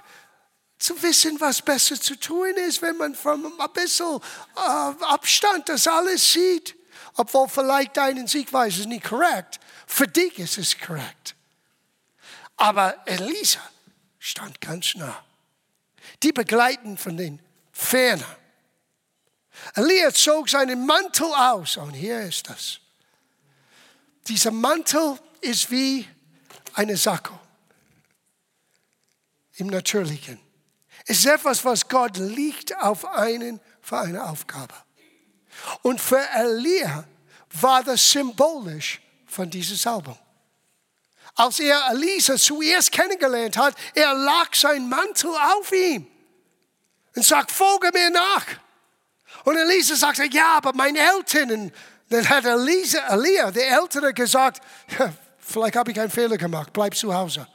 zu 0.77 1.01
wissen, 1.01 1.39
was 1.41 1.61
besser 1.61 1.99
zu 1.99 2.17
tun 2.17 2.53
ist, 2.67 2.81
wenn 2.81 2.97
man 2.97 3.15
von 3.15 3.45
ein 3.45 3.73
bisschen 3.73 4.19
äh, 4.55 5.03
Abstand 5.05 5.69
das 5.69 5.87
alles 5.87 6.33
sieht. 6.33 6.75
Obwohl 7.15 7.49
vielleicht 7.49 7.97
deine 7.97 8.27
Siegweise 8.27 8.87
nicht 8.87 9.05
korrekt. 9.05 9.59
Für 9.87 10.07
dich 10.07 10.37
ist 10.37 10.59
es 10.59 10.77
korrekt. 10.77 11.35
Aber 12.55 12.95
Elisa 13.05 13.61
stand 14.19 14.61
ganz 14.61 14.95
nah. 14.95 15.25
Die 16.21 16.31
begleiten 16.31 16.97
von 16.97 17.17
den 17.17 17.41
Ferner. 17.71 18.37
Elia 19.73 20.13
zog 20.13 20.47
seinen 20.47 20.85
Mantel 20.85 21.33
aus 21.33 21.77
und 21.77 21.93
hier 21.93 22.21
ist 22.21 22.49
das. 22.49 22.79
Dieser 24.27 24.51
Mantel 24.51 25.17
ist 25.41 25.71
wie 25.71 26.07
eine 26.73 26.97
Sacko 26.97 27.39
im 29.55 29.67
Natürlichen. 29.67 30.39
Es 31.05 31.19
ist 31.19 31.25
etwas, 31.25 31.63
was 31.63 31.87
Gott 31.87 32.17
liegt 32.17 32.75
auf 32.77 33.05
einen 33.05 33.59
für 33.81 33.99
eine 33.99 34.25
Aufgabe. 34.25 34.73
Und 35.81 36.01
für 36.01 36.21
Elia 36.35 37.05
war 37.61 37.83
das 37.83 38.11
symbolisch 38.11 39.01
von 39.25 39.49
dieser 39.49 39.75
Salbung. 39.75 40.17
Als 41.35 41.59
er 41.59 41.89
Elisa 41.91 42.35
zuerst 42.35 42.91
kennengelernt 42.91 43.57
hat, 43.57 43.75
er 43.93 44.13
lag 44.13 44.53
sein 44.53 44.89
Mantel 44.89 45.29
auf 45.29 45.71
ihm 45.71 46.07
und 47.15 47.23
sagt, 47.23 47.51
folge 47.51 47.91
mir 47.93 48.09
nach. 48.09 48.45
Und 49.43 49.55
Elisa 49.55 49.95
sagte, 49.95 50.25
ja, 50.25 50.57
aber 50.57 50.73
meine 50.73 50.99
Eltern. 50.99 51.71
Dann 52.09 52.27
hat 52.29 52.45
Elisa, 52.45 52.99
Elia, 53.09 53.51
der 53.51 53.71
Ältere, 53.71 54.13
gesagt, 54.13 54.61
vielleicht 55.39 55.75
habe 55.75 55.91
ich 55.91 55.99
einen 55.99 56.11
Fehler 56.11 56.37
gemacht, 56.37 56.71
bleib 56.71 56.95
zu 56.95 57.13
Hause. 57.13 57.47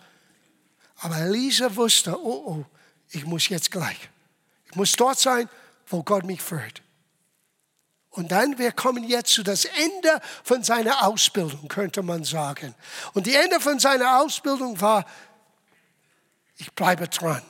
Aber 0.98 1.16
Elisa 1.18 1.74
wusste, 1.74 2.18
oh, 2.18 2.42
oh, 2.46 2.64
ich 3.10 3.24
muss 3.24 3.48
jetzt 3.48 3.70
gleich. 3.70 4.08
Ich 4.66 4.76
muss 4.76 4.92
dort 4.92 5.18
sein, 5.18 5.48
wo 5.86 6.02
Gott 6.02 6.24
mich 6.24 6.40
führt. 6.40 6.82
Und 8.10 8.30
dann, 8.30 8.58
wir 8.58 8.72
kommen 8.72 9.04
jetzt 9.04 9.32
zu 9.32 9.42
das 9.42 9.64
Ende 9.64 10.20
von 10.44 10.62
seiner 10.62 11.06
Ausbildung, 11.06 11.66
könnte 11.68 12.02
man 12.02 12.24
sagen. 12.24 12.74
Und 13.14 13.26
die 13.26 13.34
Ende 13.34 13.58
von 13.58 13.78
seiner 13.78 14.20
Ausbildung 14.20 14.78
war, 14.82 15.06
ich 16.56 16.70
bleibe 16.72 17.08
dran. 17.08 17.42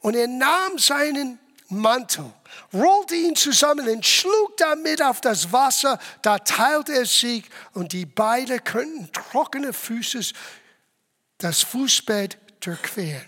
Und 0.00 0.14
er 0.14 0.26
nahm 0.26 0.78
seinen 0.78 1.38
Mantel, 1.68 2.32
rollte 2.72 3.14
ihn 3.14 3.36
zusammen 3.36 3.88
und 3.88 4.04
schlug 4.04 4.56
damit 4.56 5.02
auf 5.02 5.20
das 5.20 5.52
Wasser. 5.52 5.98
Da 6.22 6.38
teilte 6.38 6.92
er 6.94 7.06
sich 7.06 7.44
und 7.74 7.92
die 7.92 8.06
beiden 8.06 8.62
könnten 8.64 9.12
trockene 9.12 9.72
Füße 9.72 10.32
das 11.38 11.62
Fußbett 11.62 12.38
durchqueren. 12.60 13.26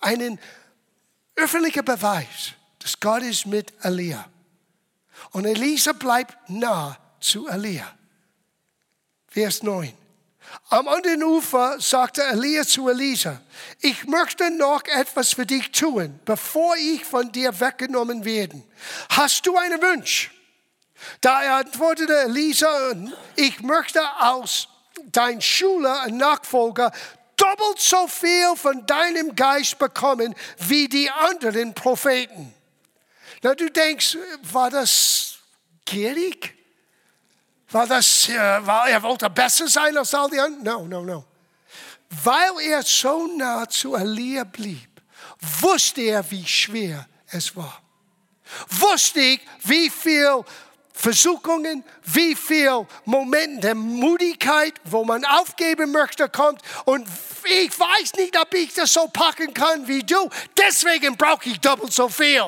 Einen 0.00 0.38
öffentlicher 1.34 1.82
Beweis, 1.82 2.54
dass 2.78 2.98
Gott 2.98 3.22
ist 3.22 3.46
mit 3.46 3.72
Elia. 3.84 4.28
Und 5.32 5.44
Elisa 5.44 5.92
bleibt 5.92 6.48
nah 6.48 6.98
zu 7.20 7.48
Elia. 7.48 7.94
Vers 9.28 9.62
9. 9.62 9.92
Am 10.68 10.88
anderen 10.88 11.22
Ufer 11.22 11.80
sagte 11.80 12.22
Elia 12.24 12.64
zu 12.64 12.88
Elisa, 12.88 13.40
ich 13.80 14.04
möchte 14.06 14.50
noch 14.50 14.82
etwas 14.84 15.34
für 15.34 15.46
dich 15.46 15.70
tun, 15.70 16.18
bevor 16.24 16.76
ich 16.76 17.04
von 17.04 17.30
dir 17.30 17.60
weggenommen 17.60 18.24
werde. 18.24 18.62
Hast 19.10 19.46
du 19.46 19.56
einen 19.56 19.80
Wunsch? 19.80 20.32
Da 21.20 21.58
antwortete 21.58 22.16
Elisa, 22.22 22.68
ich 23.36 23.60
möchte 23.60 24.00
aus 24.20 24.68
dein 25.12 25.40
Schüler 25.40 26.04
und 26.06 26.16
Nachfolger 26.16 26.90
doppelt 27.36 27.78
so 27.78 28.08
viel 28.08 28.56
von 28.56 28.86
deinem 28.86 29.36
Geist 29.36 29.78
bekommen 29.78 30.34
wie 30.58 30.88
die 30.88 31.10
anderen 31.10 31.74
Propheten. 31.74 32.54
Na, 33.42 33.54
du 33.54 33.70
denkst, 33.70 34.16
war 34.42 34.70
das 34.70 35.38
gierig? 35.84 36.55
War 37.70 37.86
das, 37.86 38.28
äh, 38.28 38.66
war, 38.66 38.88
er 38.88 39.02
wollte 39.02 39.28
besser 39.28 39.68
sein 39.68 39.96
als 39.96 40.14
all 40.14 40.30
die 40.30 40.38
anderen? 40.38 40.62
No, 40.62 40.86
no, 40.86 41.02
no. 41.02 41.24
Weil 42.22 42.60
er 42.62 42.82
so 42.82 43.26
nah 43.26 43.68
zu 43.68 43.96
Elia 43.96 44.44
blieb, 44.44 45.02
wusste 45.60 46.02
er, 46.02 46.30
wie 46.30 46.46
schwer 46.46 47.06
es 47.28 47.56
war. 47.56 47.82
Wusste 48.68 49.20
ich, 49.20 49.40
wie 49.64 49.90
viel 49.90 50.44
Versuchungen, 50.92 51.84
wie 52.04 52.34
viel 52.34 52.86
Momente 53.04 53.60
der 53.60 53.74
Mudigkeit, 53.74 54.74
wo 54.84 55.04
man 55.04 55.24
aufgeben 55.24 55.90
möchte, 55.90 56.28
kommt. 56.28 56.62
Und 56.84 57.06
ich 57.44 57.78
weiß 57.78 58.14
nicht, 58.14 58.38
ob 58.40 58.54
ich 58.54 58.72
das 58.72 58.92
so 58.92 59.08
packen 59.08 59.52
kann 59.52 59.86
wie 59.88 60.04
du. 60.04 60.30
Deswegen 60.56 61.16
brauche 61.16 61.50
ich 61.50 61.60
doppelt 61.60 61.92
so 61.92 62.08
viel. 62.08 62.44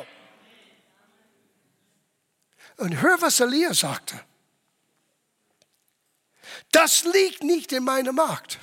Und 2.76 3.02
hör, 3.02 3.20
was 3.20 3.40
Elia 3.40 3.74
sagte. 3.74 4.27
Das 6.72 7.04
liegt 7.04 7.42
nicht 7.42 7.72
in 7.72 7.84
meiner 7.84 8.12
Macht. 8.12 8.58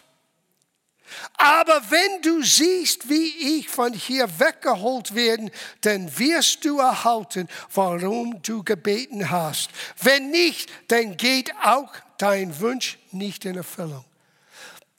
Aber 1.38 1.82
wenn 1.90 2.22
du 2.22 2.42
siehst, 2.44 3.10
wie 3.10 3.60
ich 3.60 3.70
von 3.70 3.94
hier 3.94 4.28
weggeholt 4.40 5.14
werde, 5.14 5.52
dann 5.82 6.18
wirst 6.18 6.66
du 6.66 6.80
erhalten, 6.80 7.48
warum 7.74 8.42
du 8.42 8.64
gebeten 8.64 9.30
hast. 9.30 9.70
Wenn 10.02 10.32
nicht, 10.32 10.72
dann 10.90 11.16
geht 11.18 11.54
auch 11.64 11.92
dein 12.18 12.60
Wunsch 12.60 12.98
nicht 13.12 13.46
in 13.46 13.56
Erfüllung. 13.56 14.04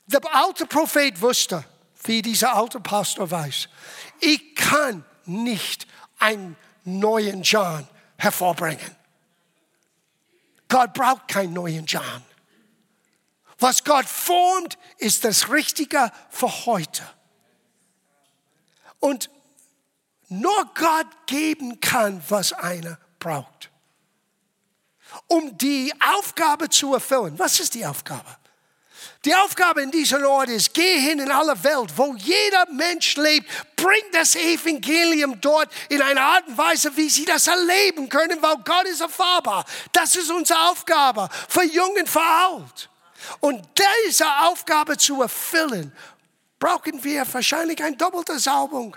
Der 0.07 0.21
alte 0.35 0.67
Prophet 0.67 1.21
wusste, 1.21 1.65
wie 2.05 2.23
dieser 2.23 2.55
alte 2.55 2.79
Pastor 2.81 3.31
weiß, 3.31 3.69
ich 4.21 4.55
kann 4.55 5.05
nicht 5.25 5.87
einen 6.19 6.57
neuen 6.85 7.43
John 7.43 7.87
hervorbringen. 8.17 8.97
Gott 10.69 10.95
braucht 10.95 11.29
keinen 11.29 11.53
neuen 11.53 11.87
John. 11.87 12.23
Was 13.59 13.85
Gott 13.85 14.07
formt, 14.07 14.77
ist 14.99 15.25
das 15.25 15.51
Richtige 15.51 16.13
für 16.31 16.67
heute. 16.67 17.03
Und 19.01 19.31
nur 20.29 20.71
Gott 20.75 21.07
geben 21.27 21.81
kann, 21.81 22.23
was 22.29 22.53
einer 22.53 22.99
braucht. 23.19 23.71
Um 25.29 25.57
die 25.57 25.93
Aufgabe 26.17 26.69
zu 26.69 26.95
erfüllen. 26.95 27.39
Was 27.39 27.61
ist 27.61 27.75
die 27.75 27.87
Aufgabe? 27.87 28.37
Die 29.25 29.35
Aufgabe 29.35 29.83
in 29.83 29.91
diesem 29.91 30.25
Ort 30.25 30.49
ist, 30.51 30.75
geh 30.75 31.01
hin 31.01 31.19
in 31.19 31.31
alle 31.31 31.63
Welt, 31.65 31.93
wo 31.97 32.15
jeder 32.15 32.67
Mensch 32.73 33.17
lebt, 33.17 33.49
bring 33.77 34.03
das 34.13 34.37
Evangelium 34.37 35.41
dort 35.41 35.69
in 35.89 36.03
einer 36.03 36.21
Art 36.21 36.47
und 36.47 36.59
Weise, 36.59 36.97
wie 36.97 37.09
sie 37.09 37.25
das 37.25 37.47
erleben 37.47 38.09
können, 38.09 38.41
weil 38.41 38.57
Gott 38.65 38.85
ist 38.85 39.01
erfahrbar. 39.01 39.65
Das 39.93 40.15
ist 40.15 40.31
unsere 40.31 40.71
Aufgabe, 40.71 41.29
für 41.49 41.65
Jung 41.65 41.95
und 41.99 42.09
für 42.09 42.23
Alt. 42.23 42.89
Und 43.41 43.67
diese 43.77 44.27
Aufgabe 44.43 44.97
zu 44.97 45.23
erfüllen, 45.23 45.93
brauchen 46.59 47.03
wir 47.05 47.27
wahrscheinlich 47.33 47.83
eine 47.83 47.97
doppelte 47.97 48.39
Salbung. 48.39 48.97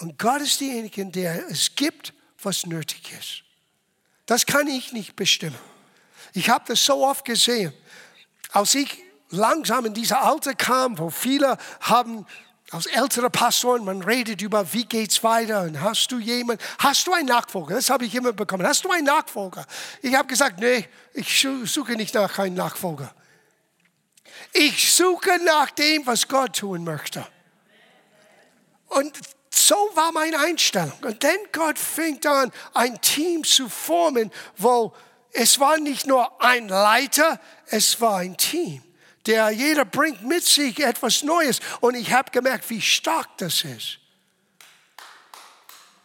Und 0.00 0.18
Gott 0.18 0.40
ist 0.40 0.60
derjenige, 0.60 1.04
der 1.06 1.48
es 1.48 1.74
gibt, 1.74 2.14
was 2.42 2.64
nötig 2.64 3.12
ist. 3.18 3.42
Das 4.26 4.46
kann 4.46 4.66
ich 4.66 4.92
nicht 4.92 5.14
bestimmen. 5.14 5.58
Ich 6.32 6.48
habe 6.48 6.64
das 6.68 6.84
so 6.84 7.04
oft 7.06 7.24
gesehen. 7.24 7.72
Als 8.52 8.74
ich 8.74 9.02
langsam 9.30 9.86
in 9.86 9.94
diese 9.94 10.18
Alter 10.18 10.54
kam, 10.54 10.98
wo 10.98 11.10
viele 11.10 11.58
haben 11.80 12.26
als 12.70 12.86
ältere 12.86 13.30
Pastoren, 13.30 13.84
man 13.84 14.02
redet 14.02 14.40
über, 14.42 14.72
wie 14.72 14.84
geht's 14.84 15.24
weiter 15.24 15.62
und 15.62 15.80
hast 15.80 16.12
du 16.12 16.18
jemanden, 16.18 16.62
hast 16.78 17.06
du 17.06 17.12
einen 17.12 17.26
Nachfolger? 17.26 17.74
Das 17.74 17.90
habe 17.90 18.04
ich 18.04 18.14
immer 18.14 18.32
bekommen. 18.32 18.66
Hast 18.66 18.84
du 18.84 18.90
einen 18.90 19.06
Nachfolger? 19.06 19.66
Ich 20.02 20.14
habe 20.14 20.28
gesagt, 20.28 20.60
nee, 20.60 20.88
ich 21.12 21.46
suche 21.64 21.92
nicht 21.92 22.14
nach 22.14 22.38
einem 22.38 22.54
Nachfolger. 22.54 23.12
Ich 24.52 24.92
suche 24.92 25.38
nach 25.44 25.70
dem, 25.70 26.06
was 26.06 26.28
Gott 26.28 26.56
tun 26.56 26.84
möchte. 26.84 27.26
Und 28.86 29.18
so 29.50 29.74
war 29.94 30.12
meine 30.12 30.38
Einstellung. 30.38 30.92
Und 31.02 31.22
dann 31.24 31.38
Gott 31.52 31.78
fängt 31.78 32.24
an, 32.26 32.52
ein 32.74 33.00
Team 33.00 33.44
zu 33.44 33.68
formen, 33.68 34.30
wo 34.56 34.94
es 35.32 35.60
war 35.60 35.78
nicht 35.78 36.06
nur 36.06 36.42
ein 36.42 36.68
Leiter, 36.68 37.40
es 37.66 38.00
war 38.00 38.18
ein 38.18 38.36
Team, 38.36 38.82
Der 39.26 39.50
jeder 39.50 39.84
bringt 39.84 40.22
mit 40.22 40.44
sich 40.44 40.78
etwas 40.80 41.22
Neues. 41.22 41.60
Und 41.80 41.94
ich 41.94 42.12
habe 42.12 42.30
gemerkt, 42.30 42.68
wie 42.70 42.80
stark 42.80 43.36
das 43.38 43.64
ist. 43.64 43.98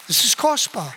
Das 0.07 0.23
ist 0.23 0.37
kostbar. 0.37 0.93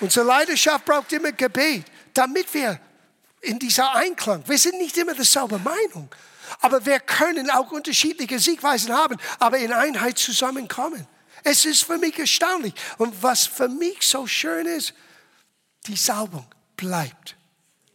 Unsere 0.00 0.26
Leidenschaft 0.26 0.84
braucht 0.84 1.12
immer 1.12 1.32
Gebet, 1.32 1.84
damit 2.12 2.52
wir 2.52 2.80
in 3.40 3.58
dieser 3.58 3.94
Einklang, 3.94 4.42
wir 4.46 4.58
sind 4.58 4.78
nicht 4.78 4.96
immer 4.96 5.14
derselbe 5.14 5.58
Meinung, 5.58 6.08
aber 6.60 6.84
wir 6.84 7.00
können 7.00 7.50
auch 7.50 7.70
unterschiedliche 7.70 8.38
Siegweisen 8.38 8.92
haben, 8.92 9.16
aber 9.38 9.58
in 9.58 9.72
Einheit 9.72 10.18
zusammenkommen. 10.18 11.06
Es 11.44 11.64
ist 11.64 11.84
für 11.84 11.98
mich 11.98 12.18
erstaunlich. 12.18 12.74
Und 12.98 13.20
was 13.22 13.46
für 13.46 13.68
mich 13.68 14.02
so 14.02 14.26
schön 14.26 14.66
ist, 14.66 14.94
die 15.86 15.96
Salbung 15.96 16.46
bleibt 16.76 17.36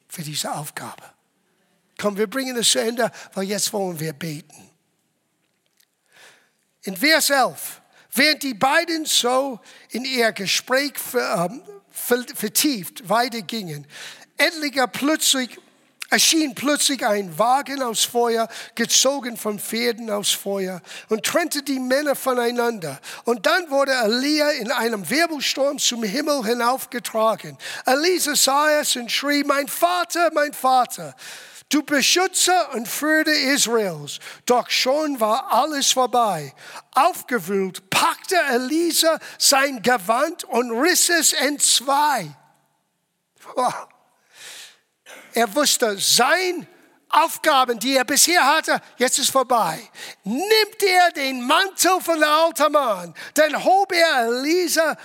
für 0.09 0.21
diese 0.21 0.51
Aufgabe. 0.53 1.03
Komm, 1.99 2.17
wir 2.17 2.27
bringen 2.27 2.55
es 2.57 2.71
zu 2.71 2.79
Ende, 2.79 3.11
weil 3.33 3.45
jetzt 3.45 3.73
wollen 3.73 3.99
wir 3.99 4.13
beten. 4.13 4.69
In 6.83 6.95
Vers 6.95 7.29
11, 7.29 7.81
während 8.13 8.43
die 8.43 8.53
beiden 8.53 9.05
so 9.05 9.59
in 9.89 10.05
ihr 10.05 10.31
Gespräch 10.31 10.93
ähm, 11.13 11.61
vertieft 11.91 13.09
weitergingen, 13.09 13.87
endlicher 14.37 14.87
plötzlich 14.87 15.59
erschien 16.09 16.55
plötzlich 16.55 17.05
ein 17.05 17.37
Wagen 17.37 17.81
aus 17.81 18.05
Feuer, 18.05 18.47
gezogen 18.75 19.35
von 19.35 19.59
Pferden 19.59 20.09
aus 20.09 20.31
Feuer, 20.31 20.81
und 21.09 21.25
trennte 21.25 21.63
die 21.63 21.79
Männer 21.79 22.15
voneinander. 22.15 22.99
Und 23.25 23.45
dann 23.45 23.69
wurde 23.69 23.91
Elia 23.91 24.51
in 24.51 24.71
einem 24.71 25.09
Wirbelsturm 25.09 25.79
zum 25.79 26.03
Himmel 26.03 26.45
hinaufgetragen. 26.45 27.57
Elisa 27.85 28.35
sah 28.35 28.79
es 28.79 28.95
und 28.95 29.11
schrie, 29.11 29.43
mein 29.43 29.67
Vater, 29.67 30.31
mein 30.33 30.53
Vater, 30.53 31.15
du 31.69 31.83
Beschützer 31.83 32.73
und 32.73 32.87
Führer 32.87 33.27
Israels. 33.27 34.19
Doch 34.45 34.69
schon 34.69 35.19
war 35.19 35.51
alles 35.51 35.91
vorbei. 35.91 36.53
Aufgewühlt 36.93 37.89
packte 37.89 38.37
Elisa 38.49 39.19
sein 39.37 39.81
Gewand 39.81 40.43
und 40.45 40.71
riss 40.71 41.09
es 41.09 41.33
in 41.33 41.59
zwei. 41.59 42.27
Oh. 43.55 43.71
Er 45.33 45.53
wusste, 45.55 45.97
sein 45.99 46.67
Aufgaben, 47.09 47.79
die 47.79 47.95
er 47.95 48.03
bisher 48.03 48.43
hatte, 48.45 48.81
jetzt 48.97 49.19
ist 49.19 49.29
vorbei. 49.29 49.79
Nimmt 50.23 50.83
er 50.83 51.11
den 51.11 51.45
Mantel 51.45 52.01
von 52.01 52.19
Mann, 52.19 53.13
dann 53.33 53.63
hob 53.63 53.93
er 53.93 54.27
Elisa, 54.27 54.97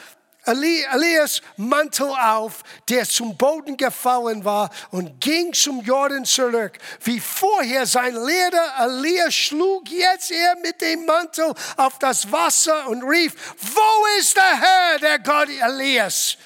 Elias 0.44 1.40
Mantel 1.56 2.08
auf, 2.08 2.62
der 2.88 3.08
zum 3.08 3.36
Boden 3.36 3.76
gefallen 3.76 4.44
war 4.44 4.70
und 4.90 5.20
ging 5.20 5.52
zum 5.52 5.82
Jordan 5.82 6.24
zurück. 6.24 6.78
Wie 7.04 7.20
vorher 7.20 7.86
sein 7.86 8.14
Lehrer 8.14 8.74
Elias 8.80 9.34
schlug 9.34 9.88
jetzt 9.88 10.30
er 10.30 10.56
mit 10.56 10.80
dem 10.80 11.06
Mantel 11.06 11.54
auf 11.76 11.98
das 11.98 12.30
Wasser 12.32 12.88
und 12.88 13.02
rief, 13.04 13.34
wo 13.60 14.18
ist 14.18 14.36
der 14.36 14.60
Herr, 14.60 14.98
der 14.98 15.18
Gott 15.20 15.48
Elias? 15.48 16.36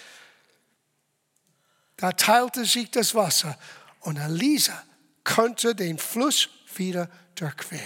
Da 1.97 2.12
teilte 2.12 2.64
sich 2.64 2.90
das 2.90 3.14
Wasser 3.14 3.57
und 4.01 4.18
Elisa 4.18 4.82
konnte 5.24 5.74
den 5.74 5.99
Fluss 5.99 6.49
wieder 6.76 7.09
durchqueren. 7.34 7.82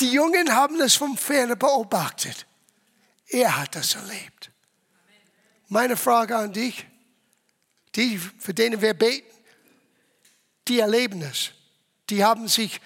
Die 0.00 0.10
Jungen 0.10 0.54
haben 0.54 0.80
es 0.80 0.94
vom 0.94 1.16
Ferne 1.16 1.56
beobachtet. 1.56 2.46
Er 3.34 3.56
hat 3.56 3.74
das 3.74 3.94
erlebt. 3.94 4.50
Meine 5.68 5.96
Frage 5.96 6.36
an 6.36 6.52
dich, 6.52 6.86
die, 7.94 8.18
für 8.18 8.54
denen 8.54 8.80
wir 8.80 8.94
beten, 8.94 9.30
die 10.68 10.78
erleben 10.78 11.22
es. 11.22 11.50
Die 12.10 12.22
haben 12.24 12.48
sich 12.48 12.80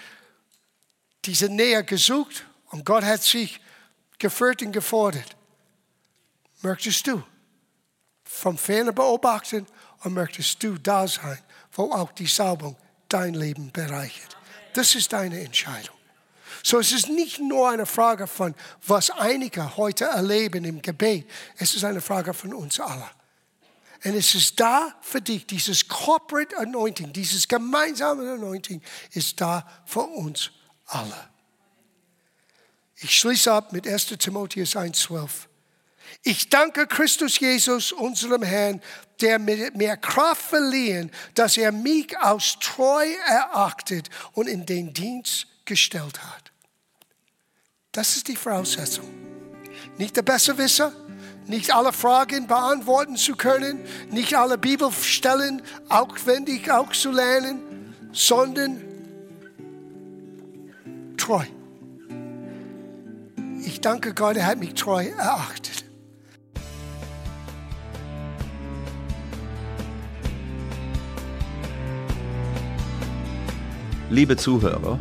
diese 1.24 1.49
Nähe 1.49 1.84
gesucht 1.84 2.46
und 2.70 2.86
Gott 2.86 3.05
hat 3.05 3.22
sich 3.22 3.61
geführt 4.18 4.62
und 4.62 4.72
gefordert. 4.72 5.36
Möchtest 6.62 7.07
du? 7.07 7.22
vom 8.28 8.59
Ferne 8.59 8.92
beobachten 8.92 9.66
und 10.05 10.12
möchtest 10.12 10.62
du 10.62 10.78
da 10.78 11.09
sein, 11.09 11.38
wo 11.72 11.90
auch 11.92 12.12
die 12.12 12.26
Salbung 12.26 12.76
dein 13.09 13.34
Leben 13.34 13.72
bereichert. 13.72 14.36
Das 14.74 14.94
ist 14.94 15.12
deine 15.12 15.40
Entscheidung. 15.40 15.97
So 16.63 16.79
es 16.79 16.93
ist 16.93 17.09
nicht 17.09 17.41
nur 17.41 17.69
eine 17.69 17.87
Frage 17.87 18.27
von, 18.27 18.55
was 18.87 19.11
einige 19.11 19.77
heute 19.77 20.07
erleben 20.07 20.65
im 20.65 20.83
Gebet. 20.83 21.29
Es 21.57 21.75
ist 21.75 21.85
eine 21.85 22.01
Frage 22.01 22.35
von 22.35 22.53
uns 22.55 22.81
allen. 22.81 23.03
Und 24.05 24.15
es 24.15 24.35
ist 24.35 24.61
da 24.61 24.95
für 25.01 25.21
dich, 25.21 25.47
dieses 25.47 25.89
Corporate 25.89 26.57
Anointing, 26.57 27.13
dieses 27.13 27.49
gemeinsame 27.49 28.33
Anointing 28.33 28.81
ist 29.13 29.41
da 29.41 29.69
für 29.87 30.03
uns 30.03 30.51
alle. 30.87 31.29
Ich 33.01 33.19
schließe 33.19 33.53
ab 33.53 33.73
mit 33.73 33.87
1 33.87 34.07
Timotheus 34.19 34.77
1,12. 34.77 35.49
Ich 36.23 36.49
danke 36.49 36.87
Christus 36.87 37.39
Jesus, 37.39 37.93
unserem 37.93 38.43
Herrn, 38.43 38.81
der 39.21 39.39
mir 39.39 39.97
Kraft 39.97 40.43
verliehen, 40.43 41.11
dass 41.35 41.57
er 41.57 41.73
mich 41.73 42.17
aus 42.19 42.59
treu 42.61 43.07
erachtet 43.27 44.09
und 44.33 44.49
in 44.49 44.65
den 44.65 44.95
Dienst 44.95 45.47
gestellt 45.65 46.23
hat. 46.23 46.47
Das 47.99 48.14
ist 48.14 48.28
die 48.28 48.36
Voraussetzung. 48.36 49.07
Nicht 49.96 50.14
der 50.16 50.22
Besserwisser, 50.22 50.92
nicht 51.49 51.74
alle 51.74 51.92
Fragen 51.92 52.46
beantworten 52.46 53.16
zu 53.16 53.34
können, 53.34 53.80
nicht 54.12 54.36
alle 54.36 54.57
Bibelstellen 54.57 55.62
aufwendig 55.88 56.70
auch 56.70 56.92
zu 56.92 57.11
lernen, 57.11 57.61
sondern 58.12 58.84
treu. 61.16 61.42
Ich 63.64 63.80
danke 63.80 64.14
Gott, 64.14 64.36
er 64.36 64.46
hat 64.46 64.61
mich 64.61 64.74
treu 64.74 65.05
erachtet. 65.05 65.84
Liebe 74.09 74.36
Zuhörer, 74.36 75.01